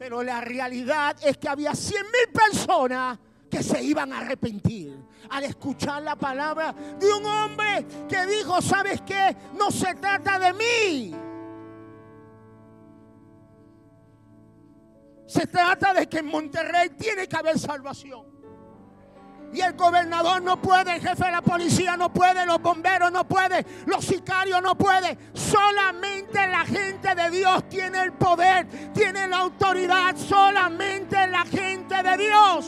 Pero 0.00 0.22
la 0.22 0.40
realidad 0.40 1.14
es 1.22 1.36
que 1.36 1.46
había 1.46 1.74
cien 1.74 2.02
mil 2.04 2.32
personas 2.32 3.18
que 3.50 3.62
se 3.62 3.82
iban 3.82 4.14
a 4.14 4.20
arrepentir 4.20 4.96
al 5.28 5.44
escuchar 5.44 6.02
la 6.02 6.16
palabra 6.16 6.72
de 6.72 7.12
un 7.12 7.26
hombre 7.26 7.84
que 8.08 8.24
dijo, 8.24 8.62
¿sabes 8.62 9.02
qué? 9.02 9.36
No 9.58 9.70
se 9.70 9.94
trata 9.96 10.38
de 10.38 10.52
mí. 10.54 11.14
Se 15.26 15.46
trata 15.46 15.92
de 15.92 16.08
que 16.08 16.20
en 16.20 16.26
Monterrey 16.28 16.88
tiene 16.98 17.28
que 17.28 17.36
haber 17.36 17.58
salvación. 17.58 18.39
Y 19.52 19.60
el 19.60 19.72
gobernador 19.72 20.40
no 20.42 20.62
puede, 20.62 20.94
el 20.94 21.00
jefe 21.00 21.24
de 21.24 21.32
la 21.32 21.42
policía 21.42 21.96
no 21.96 22.12
puede, 22.12 22.46
los 22.46 22.62
bomberos 22.62 23.10
no 23.10 23.26
pueden, 23.26 23.66
los 23.86 24.04
sicarios 24.04 24.62
no 24.62 24.76
pueden. 24.76 25.18
Solamente 25.32 26.46
la 26.46 26.64
gente 26.64 27.14
de 27.14 27.30
Dios 27.30 27.68
tiene 27.68 28.00
el 28.02 28.12
poder, 28.12 28.68
tiene 28.92 29.26
la 29.26 29.38
autoridad. 29.38 30.16
Solamente 30.16 31.26
la 31.26 31.44
gente 31.44 32.00
de 32.02 32.16
Dios. 32.16 32.66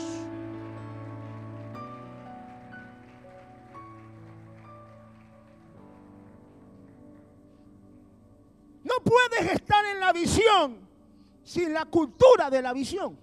No 8.82 8.94
puedes 9.04 9.52
estar 9.52 9.84
en 9.86 10.00
la 10.00 10.12
visión 10.12 10.88
sin 11.44 11.72
la 11.72 11.84
cultura 11.84 12.50
de 12.50 12.60
la 12.60 12.72
visión. 12.72 13.21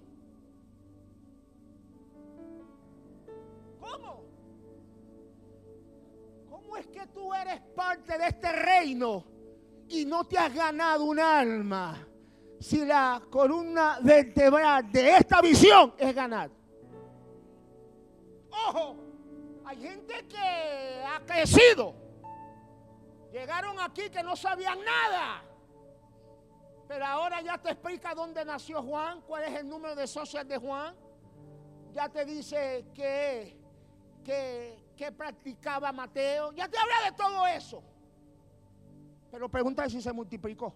Tú 7.20 7.34
eres 7.34 7.60
parte 7.76 8.16
de 8.16 8.28
este 8.28 8.50
reino 8.50 9.24
y 9.88 10.06
no 10.06 10.24
te 10.24 10.38
has 10.38 10.54
ganado 10.54 11.04
un 11.04 11.20
alma 11.20 12.06
si 12.58 12.84
la 12.84 13.20
columna 13.30 13.98
vertebral 14.02 14.90
de 14.90 15.16
esta 15.16 15.42
visión 15.42 15.92
es 15.98 16.14
ganar? 16.14 16.50
Ojo, 18.50 18.96
hay 19.66 19.76
gente 19.82 20.26
que 20.26 21.04
ha 21.06 21.20
crecido. 21.26 21.94
Llegaron 23.30 23.78
aquí 23.80 24.08
que 24.08 24.22
no 24.22 24.34
sabían 24.34 24.78
nada. 24.82 25.42
Pero 26.88 27.04
ahora 27.04 27.42
ya 27.42 27.58
te 27.58 27.70
explica 27.70 28.14
dónde 28.14 28.44
nació 28.46 28.82
Juan, 28.82 29.20
cuál 29.22 29.44
es 29.44 29.60
el 29.60 29.68
número 29.68 29.94
de 29.94 30.06
socios 30.06 30.48
de 30.48 30.56
Juan. 30.56 30.96
Ya 31.92 32.08
te 32.08 32.24
dice 32.24 32.86
que, 32.94 33.56
que, 34.24 34.78
practicaba 35.10 35.92
Mateo. 35.92 36.52
Ya 36.52 36.68
te 36.68 36.76
habla 36.76 37.10
de 37.10 37.12
todo 37.16 37.46
eso. 37.46 37.82
Pero 39.30 39.48
pregunta 39.48 39.88
si 39.88 40.02
se 40.02 40.12
multiplicó. 40.12 40.74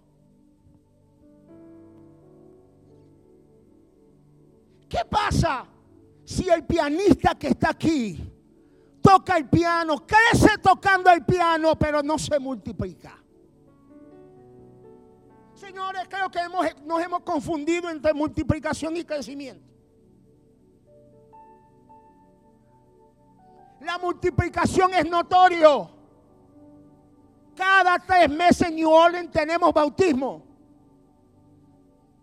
¿Qué 4.89 5.05
pasa 5.11 5.67
si 6.25 6.49
el 6.49 6.65
pianista 6.65 7.35
que 7.35 7.49
está 7.49 7.71
aquí 7.71 8.33
toca 9.03 9.37
el 9.37 9.49
piano, 9.49 10.07
crece 10.07 10.57
tocando 10.59 11.11
el 11.11 11.25
piano, 11.25 11.77
pero 11.77 12.03
no 12.03 12.19
se 12.19 12.39
multiplica? 12.39 13.19
Señores, 15.55 16.05
creo 16.09 16.31
que 16.31 16.41
nos 16.85 17.03
hemos 17.03 17.21
confundido 17.23 17.91
entre 17.91 18.15
multiplicación 18.15 18.97
y 18.97 19.05
crecimiento. 19.05 19.74
La 23.85 23.99
multiplicación 23.99 24.95
es 24.95 25.09
notorio. 25.09 25.91
Cada 27.55 27.99
tres 27.99 28.31
meses 28.31 28.69
en 28.69 28.77
New 28.77 28.91
Orleans 28.91 29.31
tenemos 29.31 29.73
bautismo. 29.75 30.43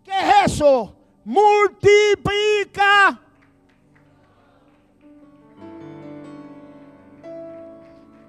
¿Qué 0.02 0.10
es 0.10 0.52
eso? 0.52 0.94
Multiplica. 1.24 3.20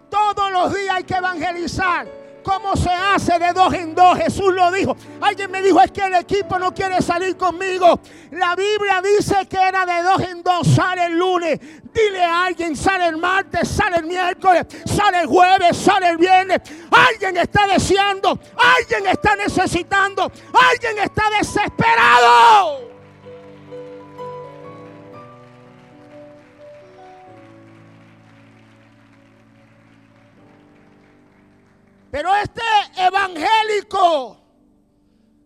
Todos 0.10 0.52
los 0.52 0.76
días 0.76 0.96
hay 0.96 1.04
que 1.04 1.16
evangelizar. 1.16 2.23
¿Cómo 2.44 2.76
se 2.76 2.90
hace 2.90 3.40
de 3.40 3.54
dos 3.54 3.74
en 3.74 3.96
dos? 3.96 4.18
Jesús 4.18 4.54
lo 4.54 4.72
dijo. 4.72 4.96
Alguien 5.22 5.50
me 5.50 5.62
dijo, 5.62 5.82
es 5.82 5.92
que 5.92 6.02
el 6.02 6.16
equipo 6.16 6.60
no 6.60 6.74
quiere 6.74 7.02
salir 7.02 7.38
conmigo. 7.38 8.00
La 8.32 8.56
Biblia 8.56 9.02
dice 9.02 9.48
que 9.48 9.58
era 9.58 9.86
de 9.86 10.04
dos 10.04 10.22
en 10.22 10.44
dos. 10.44 10.68
Sale 10.68 11.06
el 11.06 11.18
lunes. 11.18 11.60
Dile 11.94 12.24
a 12.24 12.46
alguien, 12.46 12.76
sale 12.76 13.08
el 13.08 13.18
martes, 13.18 13.68
sale 13.68 13.98
el 13.98 14.06
miércoles, 14.06 14.66
sale 14.86 15.22
el 15.22 15.28
jueves, 15.28 15.78
sale 15.78 16.10
el 16.10 16.18
viernes. 16.18 16.62
Alguien 16.90 17.38
está 17.38 17.68
deseando, 17.68 18.40
alguien 18.58 19.08
está 19.08 19.36
necesitando, 19.36 20.24
alguien 20.54 20.98
está 21.00 21.30
desesperado. 21.38 22.93
Pero 32.14 32.30
este 32.36 32.62
evangélico 32.96 34.38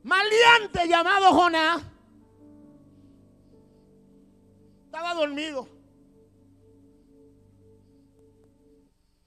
maleante 0.04 0.86
llamado 0.86 1.34
Jonás 1.34 1.82
estaba 4.84 5.14
dormido. 5.14 5.66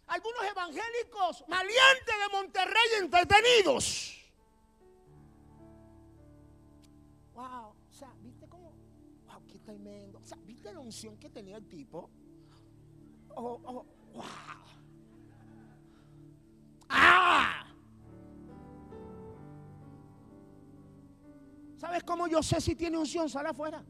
algunos 0.07 0.43
evangélicos 0.51 1.45
malientes 1.49 2.15
de 2.23 2.37
Monterrey 2.37 2.89
entretenidos. 2.99 4.19
Wow, 7.33 7.69
o 7.69 7.93
sea, 7.93 8.13
¿viste 8.21 8.47
cómo? 8.49 8.75
Wow, 9.25 9.47
qué 9.47 9.59
tremendo. 9.61 10.19
O 10.19 10.25
sea, 10.25 10.37
¿viste 10.43 10.71
la 10.75 10.81
unción 10.81 11.17
que 11.17 11.31
tenía 11.31 11.57
el 11.57 11.67
tipo? 11.67 12.11
Oh, 13.35 13.63
oh, 13.65 13.87
wow. 14.13 14.60
¿Sabes 21.81 22.03
cómo 22.05 22.27
yo 22.29 22.43
sé 22.43 22.61
si 22.61 22.77
tiene 22.77 22.99
unción? 22.99 23.27
Sale 23.31 23.49
afuera. 23.49 23.83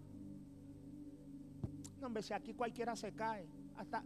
No, 2.00 2.06
hombre, 2.06 2.22
si 2.22 2.32
aquí 2.32 2.54
cualquiera 2.54 2.94
se 2.94 3.12
cae. 3.12 3.48
Hasta, 3.76 4.04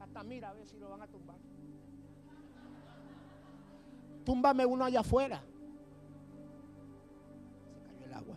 hasta 0.00 0.24
mira 0.24 0.50
a 0.50 0.52
ver 0.52 0.66
si 0.66 0.76
lo 0.78 0.88
van 0.90 1.02
a 1.02 1.06
tumbar. 1.06 1.36
Túmbame 4.24 4.66
uno 4.66 4.84
allá 4.84 4.98
afuera. 4.98 5.44
Se 7.72 7.80
cayó 7.84 8.04
el 8.04 8.12
agua. 8.14 8.36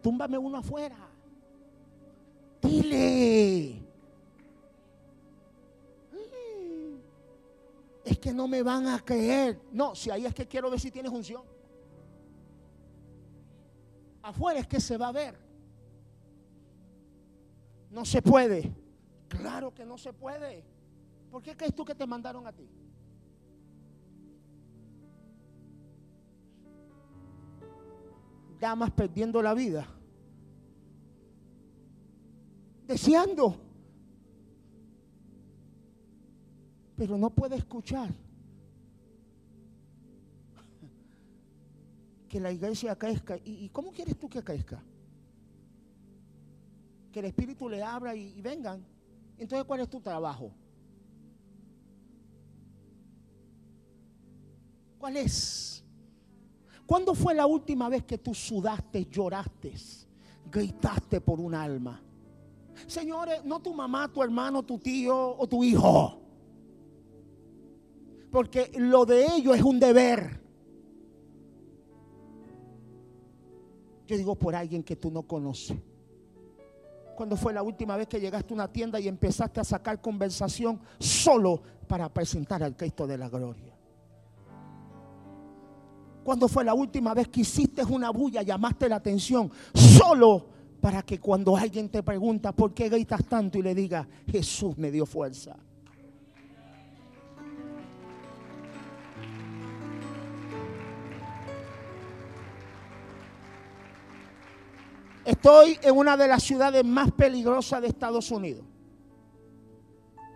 Túmbame 0.00 0.38
uno 0.38 0.58
afuera. 0.58 0.98
Dile. 2.62 3.82
Mm. 6.12 6.98
Es 8.04 8.18
que 8.20 8.32
no 8.32 8.46
me 8.46 8.62
van 8.62 8.86
a 8.86 9.00
creer. 9.00 9.60
No, 9.72 9.96
si 9.96 10.10
ahí 10.10 10.26
es 10.26 10.34
que 10.34 10.46
quiero 10.46 10.70
ver 10.70 10.78
si 10.78 10.92
tienes 10.92 11.10
unción. 11.10 11.55
Afuera 14.26 14.58
es 14.58 14.66
que 14.66 14.80
se 14.80 14.96
va 14.96 15.06
a 15.06 15.12
ver. 15.12 15.38
No 17.92 18.04
se 18.04 18.20
puede. 18.20 18.74
Claro 19.28 19.72
que 19.72 19.86
no 19.86 19.96
se 19.96 20.12
puede. 20.12 20.64
¿Por 21.30 21.40
qué 21.42 21.56
crees 21.56 21.72
tú 21.72 21.84
que 21.84 21.94
te 21.94 22.04
mandaron 22.08 22.44
a 22.44 22.52
ti? 22.52 22.68
Damas 28.58 28.90
perdiendo 28.90 29.40
la 29.40 29.54
vida. 29.54 29.86
Deseando. 32.84 33.54
Pero 36.96 37.16
no 37.16 37.30
puede 37.30 37.54
escuchar. 37.54 38.10
Que 42.36 42.40
la 42.40 42.52
iglesia 42.52 42.94
crezca. 42.96 43.38
¿Y, 43.42 43.70
cómo 43.70 43.90
quieres 43.90 44.18
tú 44.18 44.28
que 44.28 44.44
crezca? 44.44 44.82
Que 47.10 47.20
el 47.20 47.24
Espíritu 47.24 47.66
le 47.66 47.82
abra 47.82 48.14
y 48.14 48.42
vengan. 48.42 48.84
Entonces, 49.38 49.64
¿cuál 49.64 49.80
es 49.80 49.88
tu 49.88 50.02
trabajo? 50.02 50.52
¿Cuál 54.98 55.16
es? 55.16 55.82
¿Cuándo 56.84 57.14
fue 57.14 57.34
la 57.34 57.46
última 57.46 57.88
vez 57.88 58.04
que 58.04 58.18
tú 58.18 58.34
sudaste, 58.34 59.06
lloraste, 59.06 59.72
gritaste 60.50 61.22
por 61.22 61.40
un 61.40 61.54
alma? 61.54 62.02
Señores, 62.86 63.42
no 63.46 63.60
tu 63.62 63.72
mamá, 63.72 64.12
tu 64.12 64.22
hermano, 64.22 64.62
tu 64.62 64.78
tío 64.78 65.38
o 65.38 65.46
tu 65.46 65.64
hijo. 65.64 66.20
Porque 68.30 68.72
lo 68.76 69.06
de 69.06 69.24
ellos 69.24 69.56
es 69.56 69.62
un 69.62 69.80
deber. 69.80 70.45
Yo 74.06 74.16
digo 74.16 74.34
por 74.36 74.54
alguien 74.54 74.82
que 74.82 74.96
tú 74.96 75.10
no 75.10 75.22
conoces. 75.22 75.76
¿Cuándo 77.16 77.36
fue 77.36 77.52
la 77.52 77.62
última 77.62 77.96
vez 77.96 78.06
que 78.08 78.20
llegaste 78.20 78.52
a 78.52 78.54
una 78.54 78.70
tienda 78.70 79.00
y 79.00 79.08
empezaste 79.08 79.58
a 79.58 79.64
sacar 79.64 80.00
conversación 80.00 80.78
solo 80.98 81.62
para 81.88 82.08
presentar 82.12 82.62
al 82.62 82.76
Cristo 82.76 83.06
de 83.06 83.16
la 83.16 83.28
gloria? 83.28 83.74
¿Cuándo 86.22 86.46
fue 86.48 86.64
la 86.64 86.74
última 86.74 87.14
vez 87.14 87.28
que 87.28 87.40
hiciste 87.40 87.84
una 87.84 88.10
bulla, 88.10 88.42
llamaste 88.42 88.88
la 88.88 88.96
atención 88.96 89.50
solo 89.72 90.46
para 90.80 91.02
que 91.02 91.18
cuando 91.18 91.56
alguien 91.56 91.88
te 91.88 92.02
pregunta 92.02 92.52
por 92.52 92.74
qué 92.74 92.88
gritas 92.88 93.24
tanto 93.24 93.58
y 93.58 93.62
le 93.62 93.74
diga, 93.74 94.06
Jesús 94.30 94.76
me 94.76 94.90
dio 94.90 95.06
fuerza? 95.06 95.56
Estoy 105.26 105.76
en 105.82 105.96
una 105.96 106.16
de 106.16 106.28
las 106.28 106.44
ciudades 106.44 106.84
más 106.84 107.10
peligrosas 107.10 107.82
de 107.82 107.88
Estados 107.88 108.30
Unidos. 108.30 108.64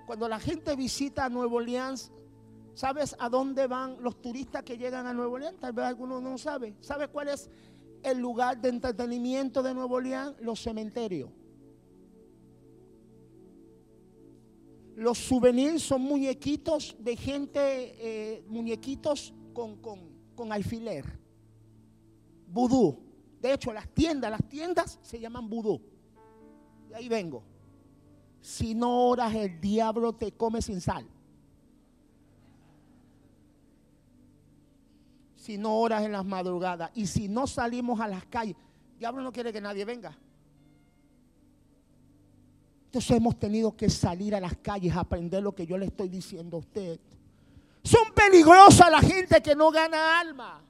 Cuando 0.04 0.28
la 0.28 0.40
gente 0.40 0.74
visita 0.74 1.28
Nuevo 1.28 1.58
Orleans, 1.58 2.10
¿sabes 2.74 3.14
a 3.20 3.28
dónde 3.28 3.68
van 3.68 4.02
los 4.02 4.20
turistas 4.20 4.64
que 4.64 4.76
llegan 4.76 5.06
a 5.06 5.14
Nuevo 5.14 5.36
Orleans? 5.36 5.60
Tal 5.60 5.72
vez 5.74 5.84
algunos 5.84 6.20
no 6.20 6.36
sabe. 6.38 6.74
¿Sabe 6.80 7.06
cuál 7.06 7.28
es 7.28 7.48
el 8.02 8.18
lugar 8.18 8.60
de 8.60 8.70
entretenimiento 8.70 9.62
de 9.62 9.74
Nuevo 9.74 9.94
Orleans? 9.94 10.34
Los 10.40 10.60
cementerios. 10.60 11.30
Los 14.96 15.18
souvenirs 15.18 15.84
son 15.84 16.02
muñequitos 16.02 16.96
de 16.98 17.16
gente, 17.16 17.60
eh, 17.60 18.44
muñequitos 18.48 19.32
con, 19.52 19.76
con, 19.76 20.00
con 20.34 20.52
alfiler. 20.52 21.04
Vudú. 22.48 23.09
De 23.40 23.52
hecho, 23.52 23.72
las 23.72 23.88
tiendas, 23.88 24.30
las 24.30 24.44
tiendas 24.48 24.98
se 25.02 25.18
llaman 25.18 25.48
vudú. 25.48 25.80
Y 26.90 26.94
ahí 26.94 27.08
vengo. 27.08 27.42
Si 28.40 28.74
no 28.74 29.06
oras, 29.06 29.34
el 29.34 29.60
diablo 29.60 30.12
te 30.12 30.32
come 30.32 30.62
sin 30.62 30.80
sal. 30.80 31.06
Si 35.36 35.56
no 35.56 35.78
oras 35.78 36.04
en 36.04 36.12
las 36.12 36.24
madrugadas 36.24 36.90
y 36.94 37.06
si 37.06 37.28
no 37.28 37.46
salimos 37.46 37.98
a 38.00 38.08
las 38.08 38.24
calles, 38.26 38.56
el 38.92 38.98
diablo 38.98 39.22
no 39.22 39.32
quiere 39.32 39.52
que 39.52 39.60
nadie 39.60 39.84
venga. 39.84 40.16
Entonces 42.86 43.16
hemos 43.16 43.38
tenido 43.38 43.74
que 43.76 43.88
salir 43.88 44.34
a 44.34 44.40
las 44.40 44.56
calles 44.56 44.94
a 44.94 45.00
aprender 45.00 45.42
lo 45.42 45.54
que 45.54 45.64
yo 45.64 45.78
le 45.78 45.86
estoy 45.86 46.08
diciendo 46.08 46.56
a 46.56 46.60
usted. 46.60 47.00
Son 47.82 48.12
peligrosas 48.14 48.90
la 48.90 49.00
gente 49.00 49.40
que 49.40 49.54
no 49.54 49.70
gana 49.70 50.20
alma. 50.20 50.60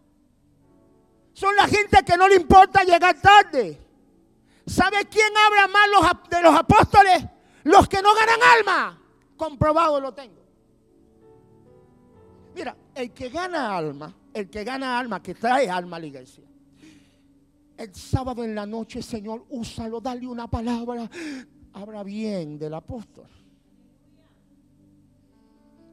Son 1.40 1.56
la 1.56 1.66
gente 1.66 2.04
que 2.04 2.18
no 2.18 2.28
le 2.28 2.36
importa 2.36 2.84
llegar 2.84 3.18
tarde. 3.18 3.80
¿Sabe 4.66 5.06
quién 5.06 5.32
habla 5.34 5.68
más 5.68 6.28
de 6.28 6.42
los 6.42 6.54
apóstoles? 6.54 7.24
Los 7.64 7.88
que 7.88 8.02
no 8.02 8.10
ganan 8.14 8.40
alma. 8.58 9.02
Comprobado 9.38 9.98
lo 10.02 10.12
tengo. 10.12 10.42
Mira, 12.54 12.76
el 12.94 13.10
que 13.12 13.30
gana 13.30 13.74
alma, 13.74 14.14
el 14.34 14.50
que 14.50 14.64
gana 14.64 14.98
alma, 14.98 15.22
que 15.22 15.34
trae 15.34 15.70
alma 15.70 15.96
a 15.96 16.00
la 16.00 16.06
iglesia. 16.06 16.44
El 17.78 17.94
sábado 17.94 18.44
en 18.44 18.54
la 18.54 18.66
noche, 18.66 19.00
Señor, 19.00 19.46
úsalo, 19.48 19.98
dale 19.98 20.26
una 20.26 20.46
palabra. 20.46 21.08
Habla 21.72 22.02
bien 22.02 22.58
del 22.58 22.74
apóstol. 22.74 23.28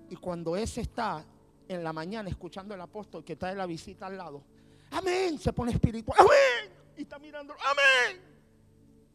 Y 0.10 0.16
cuando 0.18 0.58
ese 0.58 0.82
está 0.82 1.24
en 1.70 1.86
la 1.86 1.94
mañana 1.94 2.28
escuchando 2.28 2.74
al 2.74 2.82
apóstol 2.82 3.24
que 3.24 3.38
trae 3.38 3.56
la 3.56 3.66
visita 3.66 4.08
al 4.08 4.18
lado, 4.18 4.57
Amén. 4.92 5.38
Se 5.40 5.54
pone 5.54 5.72
espiritual. 5.72 6.18
Amén. 6.20 6.72
Y 6.98 7.02
está 7.02 7.20
mirando. 7.20 7.54
Amén. 7.54 8.22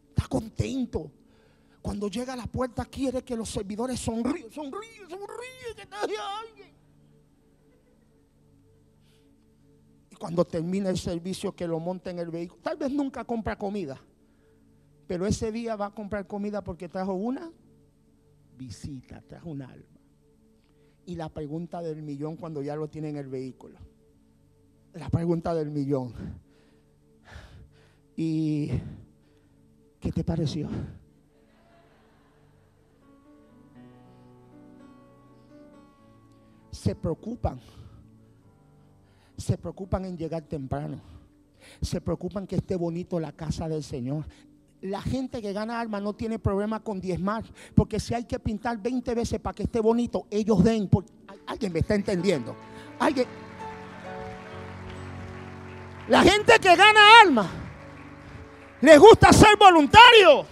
Está 0.09 0.29
contento. 0.29 1.11
Cuando 1.81 2.09
llega 2.09 2.35
a 2.35 2.37
la 2.37 2.47
puerta 2.47 2.85
quiere 2.85 3.23
que 3.23 3.37
los 3.37 3.49
servidores 3.49 3.99
sonríen, 3.99 4.53
sonríen, 4.53 5.09
sonríen, 5.09 5.75
que 5.75 6.17
alguien. 6.17 6.73
Y 10.11 10.15
cuando 10.15 10.45
termina 10.45 10.91
el 10.91 10.99
servicio 10.99 11.53
que 11.57 11.67
lo 11.67 11.81
monta 11.81 12.11
en 12.11 12.21
el 12.21 12.31
vehículo, 12.31 12.63
tal 12.63 12.77
vez 12.77 12.93
nunca 12.93 13.25
compra 13.25 13.59
comida, 13.59 14.01
pero 15.09 15.27
ese 15.27 15.51
día 15.51 15.75
va 15.75 15.87
a 15.87 15.91
comprar 15.91 16.29
comida 16.29 16.63
porque 16.63 16.89
trajo 16.89 17.15
una 17.15 17.51
visita, 18.57 19.21
trajo 19.23 19.51
un 19.51 19.63
alma. 19.63 19.99
Y 21.05 21.17
la 21.17 21.29
pregunta 21.31 21.83
del 21.83 22.01
millón 22.01 22.37
cuando 22.37 22.63
ya 22.63 22.77
lo 22.77 22.89
tiene 22.89 23.09
en 23.09 23.17
el 23.17 23.27
vehículo 23.27 23.77
la 24.95 25.09
pregunta 25.09 25.55
del 25.55 25.71
millón. 25.71 26.13
¿Y 28.17 28.69
qué 30.01 30.13
te 30.13 30.23
pareció? 30.23 30.69
Se 36.71 36.95
preocupan. 36.95 37.61
Se 39.37 39.57
preocupan 39.57 40.05
en 40.05 40.17
llegar 40.17 40.43
temprano. 40.43 41.01
Se 41.81 42.01
preocupan 42.01 42.47
que 42.47 42.57
esté 42.57 42.77
bonito 42.77 43.19
la 43.21 43.33
casa 43.33 43.69
del 43.69 43.83
Señor. 43.83 44.27
La 44.83 45.01
gente 45.01 45.41
que 45.41 45.53
gana 45.53 45.81
alma 45.81 46.01
no 46.01 46.13
tiene 46.13 46.41
problema 46.41 46.81
con 46.81 47.01
diezmar, 47.01 47.45
porque 47.75 48.01
si 48.01 48.15
hay 48.15 48.25
que 48.25 48.41
pintar 48.41 48.83
20 48.83 49.15
veces 49.15 49.39
para 49.39 49.55
que 49.55 49.63
esté 49.63 49.81
bonito, 49.81 50.27
ellos 50.29 50.63
den. 50.65 50.91
Alguien 51.47 51.73
me 51.73 51.79
está 51.79 51.95
entendiendo. 51.95 52.57
Alguien, 52.99 53.27
la 56.13 56.23
gente 56.23 56.59
que 56.61 56.77
gana 56.77 57.21
alma, 57.23 57.51
les 58.83 58.99
gusta 58.99 59.33
ser 59.33 59.57
voluntario. 59.59 60.45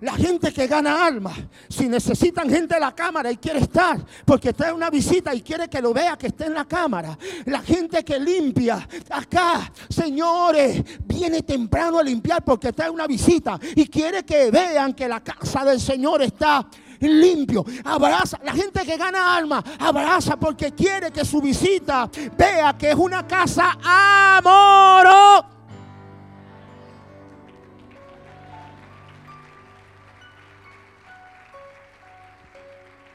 La 0.00 0.14
gente 0.14 0.52
que 0.52 0.66
gana 0.66 1.06
alma, 1.06 1.32
si 1.68 1.88
necesitan 1.88 2.50
gente 2.50 2.74
en 2.74 2.80
la 2.80 2.92
cámara 2.92 3.30
y 3.30 3.36
quiere 3.36 3.60
estar, 3.60 4.04
porque 4.24 4.52
trae 4.52 4.72
una 4.72 4.90
visita 4.90 5.32
y 5.32 5.40
quiere 5.40 5.68
que 5.68 5.80
lo 5.80 5.94
vea 5.94 6.16
que 6.18 6.26
esté 6.26 6.46
en 6.46 6.54
la 6.54 6.64
cámara. 6.64 7.16
La 7.44 7.60
gente 7.60 8.04
que 8.04 8.18
limpia 8.18 8.88
acá, 9.08 9.72
señores, 9.88 10.82
viene 11.06 11.42
temprano 11.42 12.00
a 12.00 12.02
limpiar 12.02 12.44
porque 12.44 12.72
trae 12.72 12.90
una 12.90 13.06
visita 13.06 13.58
y 13.76 13.86
quiere 13.86 14.24
que 14.24 14.50
vean 14.50 14.94
que 14.94 15.06
la 15.06 15.22
casa 15.22 15.64
del 15.64 15.78
Señor 15.78 16.22
está 16.22 16.66
limpio. 17.08 17.64
Abraza. 17.84 18.38
La 18.42 18.52
gente 18.52 18.84
que 18.84 18.96
gana 18.96 19.36
alma, 19.36 19.62
abraza 19.78 20.36
porque 20.36 20.72
quiere 20.72 21.10
que 21.10 21.24
su 21.24 21.40
visita 21.40 22.10
vea 22.36 22.76
que 22.76 22.90
es 22.90 22.96
una 22.96 23.26
casa 23.26 23.78
amorosa. 23.82 25.54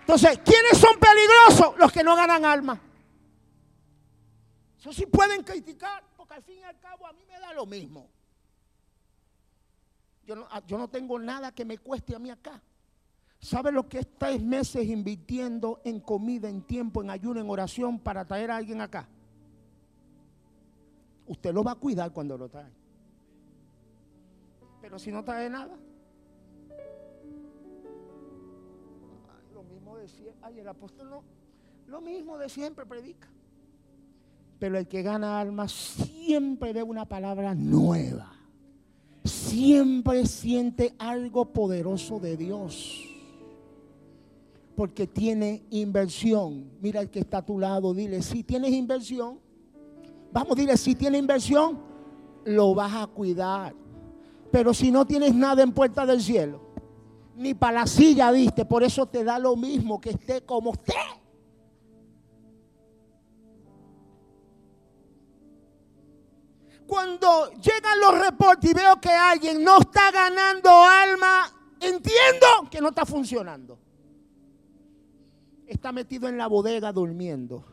Entonces, 0.10 0.40
¿quiénes 0.44 0.76
son 0.76 0.98
peligrosos? 1.00 1.78
Los 1.78 1.92
que 1.92 2.04
no 2.04 2.16
ganan 2.16 2.44
alma. 2.44 2.82
Eso 4.80 4.92
sí 4.92 5.06
pueden 5.06 5.44
criticar, 5.44 6.04
porque 6.18 6.34
al 6.34 6.42
fin 6.42 6.58
y 6.58 6.64
al 6.64 6.80
cabo 6.80 7.06
a 7.06 7.14
mí 7.14 7.24
me 7.28 7.40
da 7.40 7.54
lo 7.54 7.68
mismo. 7.68 8.10
Yo 10.26 10.36
no, 10.36 10.48
yo 10.66 10.80
no 10.80 10.88
tengo 10.88 11.20
nada 11.20 11.52
que 11.52 11.64
me 11.64 11.78
cueste 11.78 12.16
a 12.16 12.20
mí 12.20 12.32
acá. 12.32 12.60
¿Sabe 13.40 13.72
lo 13.72 13.88
que 13.88 14.00
es 14.00 14.08
tres 14.18 14.44
meses 14.44 14.86
invirtiendo 14.86 15.80
en 15.86 16.02
comida, 16.02 16.50
en 16.50 16.62
tiempo, 16.62 17.02
en 17.02 17.10
ayuno, 17.10 17.40
en 17.40 17.50
oración 17.50 17.98
para 17.98 18.26
traer 18.26 18.52
a 18.52 18.58
alguien 18.58 18.82
acá? 18.82 19.08
Usted 21.26 21.54
lo 21.54 21.64
va 21.64 21.72
a 21.72 21.76
cuidar 21.76 22.12
cuando 22.12 22.38
lo 22.38 22.50
trae. 22.50 22.72
Pero 24.82 25.00
si 25.00 25.12
no 25.12 25.24
trae 25.24 25.50
nada. 25.50 25.78
lo 29.54 29.64
mismo 29.64 29.98
de 29.98 30.08
siempre. 30.10 30.38
Ay, 30.42 30.60
el 30.60 30.68
apóstol 30.68 31.10
no. 31.10 31.24
Lo 31.88 32.02
mismo 32.02 32.38
de 32.38 32.50
siempre 32.50 32.86
predica. 32.86 33.30
Pero 34.60 34.78
el 34.78 34.88
que 34.88 35.02
gana 35.02 35.40
alma 35.40 35.70
siempre 35.70 36.74
ve 36.74 36.84
una 36.84 37.06
palabra 37.06 37.56
nueva. 37.56 38.34
Siempre 39.24 40.26
siente 40.26 40.94
algo 40.98 41.54
poderoso 41.54 42.20
de 42.20 42.36
Dios 42.36 43.09
porque 44.80 45.08
tiene 45.08 45.66
inversión. 45.72 46.72
Mira 46.80 47.02
el 47.02 47.10
que 47.10 47.20
está 47.20 47.40
a 47.40 47.46
tu 47.46 47.60
lado, 47.60 47.94
dile, 47.94 48.22
si 48.22 48.46
tienes 48.46 48.72
inversión, 48.72 49.38
vamos, 50.32 50.56
dile, 50.56 50.78
si 50.78 50.96
tienes 50.96 51.20
inversión, 51.20 51.78
lo 52.46 52.74
vas 52.74 52.94
a 52.96 53.08
cuidar. 53.08 53.76
Pero 54.50 54.74
si 54.74 54.90
no 54.90 55.06
tienes 55.06 55.36
nada 55.36 55.64
en 55.64 55.74
puerta 55.74 56.06
del 56.06 56.22
cielo, 56.22 56.62
ni 57.36 57.54
para 57.54 57.82
la 57.82 57.88
silla 57.88 58.32
diste, 58.32 58.64
por 58.64 58.82
eso 58.82 59.06
te 59.06 59.26
da 59.26 59.38
lo 59.38 59.58
mismo 59.58 60.00
que 60.00 60.12
esté 60.12 60.44
como 60.44 60.72
esté. 60.72 60.94
Cuando 66.88 67.52
llegan 67.52 68.00
los 68.00 68.18
reportes 68.18 68.72
y 68.72 68.74
veo 68.74 68.96
que 69.02 69.10
alguien 69.10 69.62
no 69.62 69.80
está 69.80 70.10
ganando 70.10 70.70
alma, 70.70 71.52
entiendo 71.82 72.48
que 72.72 72.80
no 72.80 72.88
está 72.88 73.06
funcionando 73.06 73.89
está 75.70 75.92
metido 75.92 76.28
en 76.28 76.38
la 76.38 76.48
bodega 76.48 76.92
durmiendo. 76.92 77.64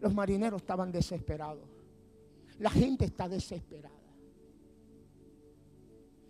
Los 0.00 0.12
marineros 0.12 0.60
estaban 0.60 0.90
desesperados. 0.90 1.68
La 2.58 2.70
gente 2.70 3.04
está 3.04 3.28
desesperada. 3.28 3.94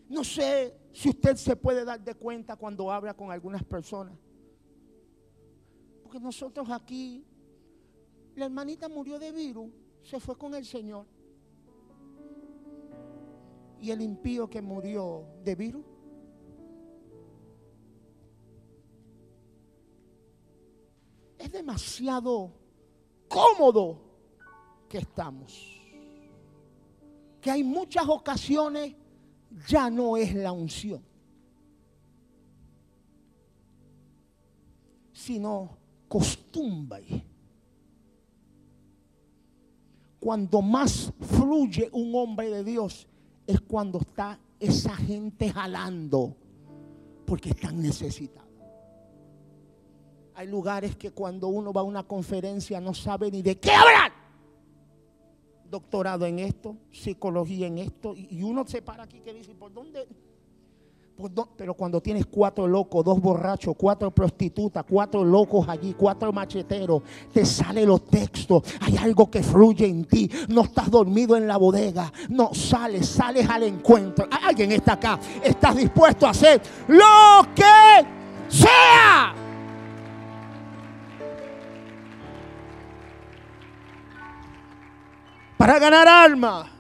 No 0.09 0.23
sé 0.23 0.77
si 0.93 1.09
usted 1.09 1.37
se 1.37 1.57
puede 1.57 1.85
dar 1.85 2.03
de 2.05 2.15
cuenta 2.15 2.57
cuando 2.57 2.93
habla 2.93 3.15
con 3.15 3.31
algunas 3.31 3.65
personas. 3.65 4.17
Porque 6.03 6.21
nosotros 6.21 6.69
aquí, 6.71 7.25
la 8.37 8.45
hermanita 8.45 8.89
murió 8.89 9.19
de 9.19 9.33
virus, 9.33 9.71
se 10.03 10.21
fue 10.21 10.37
con 10.37 10.55
el 10.55 10.67
Señor. 10.67 11.07
Y 13.81 13.91
el 13.91 14.03
impío 14.03 14.49
que 14.49 14.61
murió 14.61 15.27
de 15.43 15.55
virus 15.55 15.85
es 21.45 21.53
demasiado 21.53 22.53
cómodo 23.29 24.01
que 24.89 24.99
estamos. 24.99 25.71
Que 27.41 27.51
hay 27.51 27.63
muchas 27.63 28.09
ocasiones 28.09 28.95
ya 29.69 29.91
no 29.91 30.17
es 30.17 30.35
la 30.35 30.53
unción, 30.53 31.03
sino 35.13 35.77
costumbre. 36.09 37.25
Cuando 40.19 40.63
más 40.63 41.13
fluye 41.21 41.91
un 41.93 42.15
hombre 42.15 42.51
de 42.51 42.65
Dios 42.65 43.07
es 43.47 43.61
cuando 43.61 43.99
está 43.99 44.41
esa 44.59 44.97
gente 44.97 45.51
jalando, 45.51 46.35
porque 47.27 47.51
están 47.51 47.83
necesitados. 47.83 48.44
Hay 50.35 50.49
lugares 50.49 50.97
que 50.97 51.11
cuando 51.11 51.49
uno 51.49 51.73
va 51.73 51.83
a 51.83 51.85
una 51.85 52.03
conferencia 52.03 52.81
no 52.81 52.95
sabe 52.95 53.31
ni 53.31 53.43
de 53.43 53.59
qué 53.59 53.73
hablar. 53.73 54.13
Doctorado 55.71 56.27
en 56.27 56.39
esto, 56.39 56.77
psicología 56.91 57.67
en 57.67 57.79
esto, 57.79 58.15
y 58.17 58.43
uno 58.43 58.65
se 58.67 58.83
para 58.83 59.05
aquí 59.05 59.21
que 59.21 59.33
dice, 59.33 59.55
¿por 59.55 59.73
dónde? 59.73 60.07
Pero 61.57 61.75
cuando 61.75 62.01
tienes 62.01 62.27
cuatro 62.27 62.67
locos, 62.67 63.05
dos 63.05 63.21
borrachos, 63.21 63.75
cuatro 63.77 64.11
prostitutas, 64.11 64.85
cuatro 64.89 65.25
locos 65.25 65.69
allí, 65.69 65.95
cuatro 65.97 66.33
macheteros, 66.33 67.03
te 67.33 67.45
salen 67.45 67.87
los 67.87 68.05
textos. 68.07 68.65
Hay 68.81 68.97
algo 68.97 69.31
que 69.31 69.43
fluye 69.43 69.87
en 69.87 70.05
ti. 70.07 70.29
No 70.49 70.63
estás 70.63 70.91
dormido 70.91 71.37
en 71.37 71.47
la 71.47 71.57
bodega. 71.57 72.13
No, 72.31 72.53
sales, 72.53 73.09
sales 73.09 73.49
al 73.49 73.63
encuentro. 73.63 74.27
Alguien 74.43 74.73
está 74.73 74.95
acá. 74.95 75.21
Estás 75.43 75.77
dispuesto 75.77 76.27
a 76.27 76.31
hacer 76.31 76.61
lo 76.89 77.47
que 77.55 78.07
sea. 78.49 79.44
Para 85.65 85.79
ganar 85.79 86.07
alma. 86.07 86.71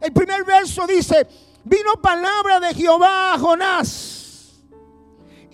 El 0.00 0.12
primer 0.12 0.42
verso 0.42 0.84
dice, 0.84 1.28
vino 1.62 1.92
palabra 2.02 2.58
de 2.58 2.74
Jehová 2.74 3.34
a 3.34 3.38
Jonás. 3.38 4.64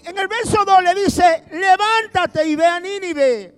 En 0.05 0.17
el 0.17 0.27
verso 0.27 0.65
2 0.65 0.85
le 0.85 0.95
dice, 1.05 1.45
levántate 1.51 2.49
y 2.49 2.57
ve 2.57 2.65
a 2.65 2.81
Nínive, 2.81 3.55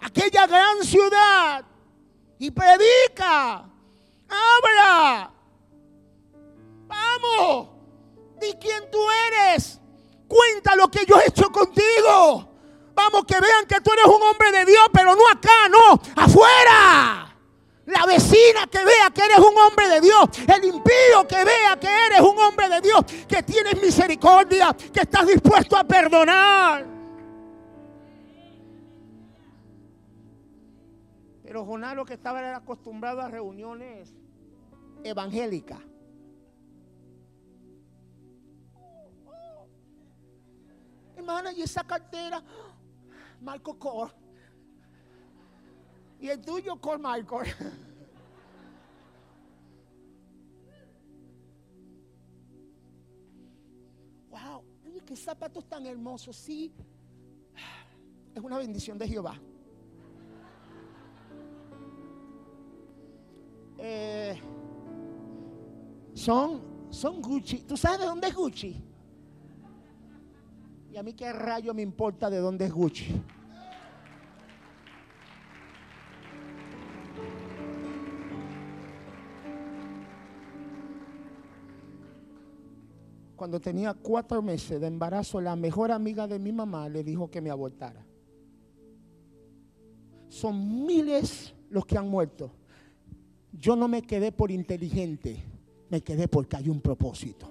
aquella 0.00 0.46
gran 0.46 0.84
ciudad, 0.84 1.64
y 2.38 2.52
predica, 2.52 3.68
habla, 4.28 5.32
vamos, 6.86 7.68
di 8.40 8.52
quién 8.60 8.88
tú 8.92 9.00
eres, 9.26 9.80
cuenta 10.28 10.76
lo 10.76 10.88
que 10.88 11.04
yo 11.04 11.18
he 11.18 11.26
hecho 11.26 11.50
contigo. 11.50 12.48
Vamos, 12.94 13.24
que 13.24 13.40
vean 13.40 13.66
que 13.66 13.80
tú 13.80 13.90
eres 13.90 14.06
un 14.06 14.22
hombre 14.22 14.52
de 14.52 14.66
Dios, 14.66 14.86
pero 14.92 15.16
no 15.16 15.28
acá, 15.32 15.68
no, 15.68 16.00
afuera. 16.14 17.27
La 17.88 18.04
vecina 18.04 18.66
que 18.70 18.84
vea 18.84 19.10
que 19.14 19.22
eres 19.22 19.38
un 19.38 19.56
hombre 19.56 19.88
de 19.88 20.00
Dios. 20.02 20.28
El 20.46 20.64
impío 20.64 21.26
que 21.26 21.42
vea 21.42 21.78
que 21.80 21.88
eres 21.88 22.20
un 22.20 22.38
hombre 22.38 22.68
de 22.68 22.82
Dios. 22.82 23.02
Que 23.26 23.42
tienes 23.42 23.80
misericordia. 23.80 24.76
Que 24.92 25.00
estás 25.00 25.26
dispuesto 25.26 25.74
a 25.74 25.84
perdonar. 25.84 26.84
Pero 31.42 31.64
Jonás 31.64 31.96
lo 31.96 32.04
que 32.04 32.12
estaba 32.12 32.40
era 32.40 32.58
acostumbrado 32.58 33.22
a 33.22 33.28
reuniones 33.28 34.14
evangélicas. 35.02 35.80
Hermana, 41.16 41.52
y 41.52 41.62
esa 41.62 41.84
cartera, 41.84 42.42
Marco 43.40 43.78
Cor. 43.78 44.27
Y 46.20 46.28
el 46.28 46.40
tuyo, 46.40 46.80
con 46.80 47.00
Michael. 47.00 47.54
wow, 54.30 54.64
oye, 54.84 55.00
qué 55.06 55.14
zapatos 55.16 55.68
tan 55.68 55.86
hermosos. 55.86 56.36
Sí, 56.36 56.72
es 58.34 58.42
una 58.42 58.58
bendición 58.58 58.98
de 58.98 59.06
Jehová. 59.06 59.40
Eh, 63.78 64.40
son, 66.14 66.60
son 66.90 67.22
Gucci. 67.22 67.58
¿Tú 67.62 67.76
sabes 67.76 68.00
de 68.00 68.06
dónde 68.06 68.26
es 68.26 68.34
Gucci? 68.34 68.84
Y 70.90 70.96
a 70.96 71.02
mí 71.04 71.12
qué 71.14 71.32
rayo 71.32 71.72
me 71.74 71.82
importa 71.82 72.28
de 72.28 72.38
dónde 72.38 72.64
es 72.64 72.72
Gucci. 72.72 73.22
Cuando 83.38 83.60
tenía 83.60 83.94
cuatro 83.94 84.42
meses 84.42 84.80
de 84.80 84.88
embarazo, 84.88 85.40
la 85.40 85.54
mejor 85.54 85.92
amiga 85.92 86.26
de 86.26 86.40
mi 86.40 86.50
mamá 86.50 86.88
le 86.88 87.04
dijo 87.04 87.30
que 87.30 87.40
me 87.40 87.50
abortara. 87.50 88.04
Son 90.28 90.84
miles 90.84 91.54
los 91.70 91.86
que 91.86 91.96
han 91.96 92.08
muerto. 92.08 92.50
Yo 93.52 93.76
no 93.76 93.86
me 93.86 94.02
quedé 94.02 94.32
por 94.32 94.50
inteligente, 94.50 95.40
me 95.88 96.00
quedé 96.00 96.26
porque 96.26 96.56
hay 96.56 96.68
un 96.68 96.80
propósito. 96.80 97.48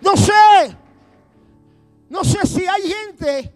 No 0.00 0.16
sé, 0.16 0.76
no 2.08 2.22
sé 2.22 2.46
si 2.46 2.64
hay 2.64 2.82
gente 2.82 3.53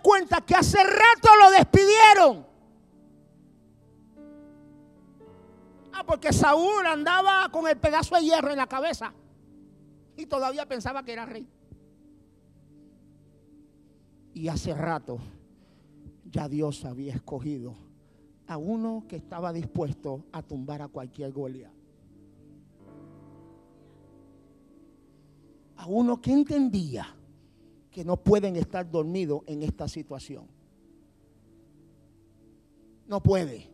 cuenta 0.00 0.40
que 0.40 0.54
hace 0.54 0.78
rato 0.82 1.28
lo 1.40 1.50
despidieron. 1.50 2.46
Ah, 5.92 6.04
porque 6.04 6.32
Saúl 6.32 6.86
andaba 6.86 7.48
con 7.50 7.68
el 7.68 7.76
pedazo 7.76 8.16
de 8.16 8.22
hierro 8.22 8.50
en 8.50 8.56
la 8.56 8.66
cabeza 8.66 9.12
y 10.16 10.26
todavía 10.26 10.66
pensaba 10.66 11.02
que 11.02 11.12
era 11.12 11.26
rey. 11.26 11.46
Y 14.32 14.48
hace 14.48 14.74
rato 14.74 15.18
ya 16.24 16.48
Dios 16.48 16.84
había 16.84 17.14
escogido 17.14 17.74
a 18.46 18.56
uno 18.56 19.04
que 19.08 19.16
estaba 19.16 19.52
dispuesto 19.52 20.24
a 20.32 20.42
tumbar 20.42 20.82
a 20.82 20.88
cualquier 20.88 21.32
Goliat. 21.32 21.72
A 25.76 25.86
uno 25.86 26.20
que 26.20 26.32
entendía 26.32 27.16
que 27.90 28.04
no 28.04 28.16
pueden 28.16 28.56
estar 28.56 28.88
dormidos 28.88 29.42
en 29.46 29.62
esta 29.62 29.88
situación. 29.88 30.46
No 33.06 33.20
puede. 33.20 33.68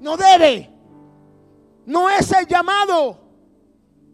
No 0.00 0.16
debe. 0.16 0.70
No 1.86 2.08
es 2.08 2.30
el 2.32 2.46
llamado. 2.46 3.18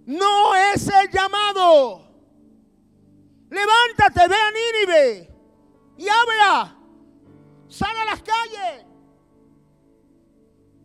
No 0.07 0.55
es 0.55 0.89
el 0.89 1.11
llamado. 1.11 2.09
Levántate, 3.51 4.29
ve 4.29 4.35
a 4.35 4.51
Nínive 4.51 5.31
y 5.99 6.07
habla. 6.09 6.79
Sal 7.69 7.97
a 7.97 8.05
las 8.07 8.23
calles. 8.23 8.87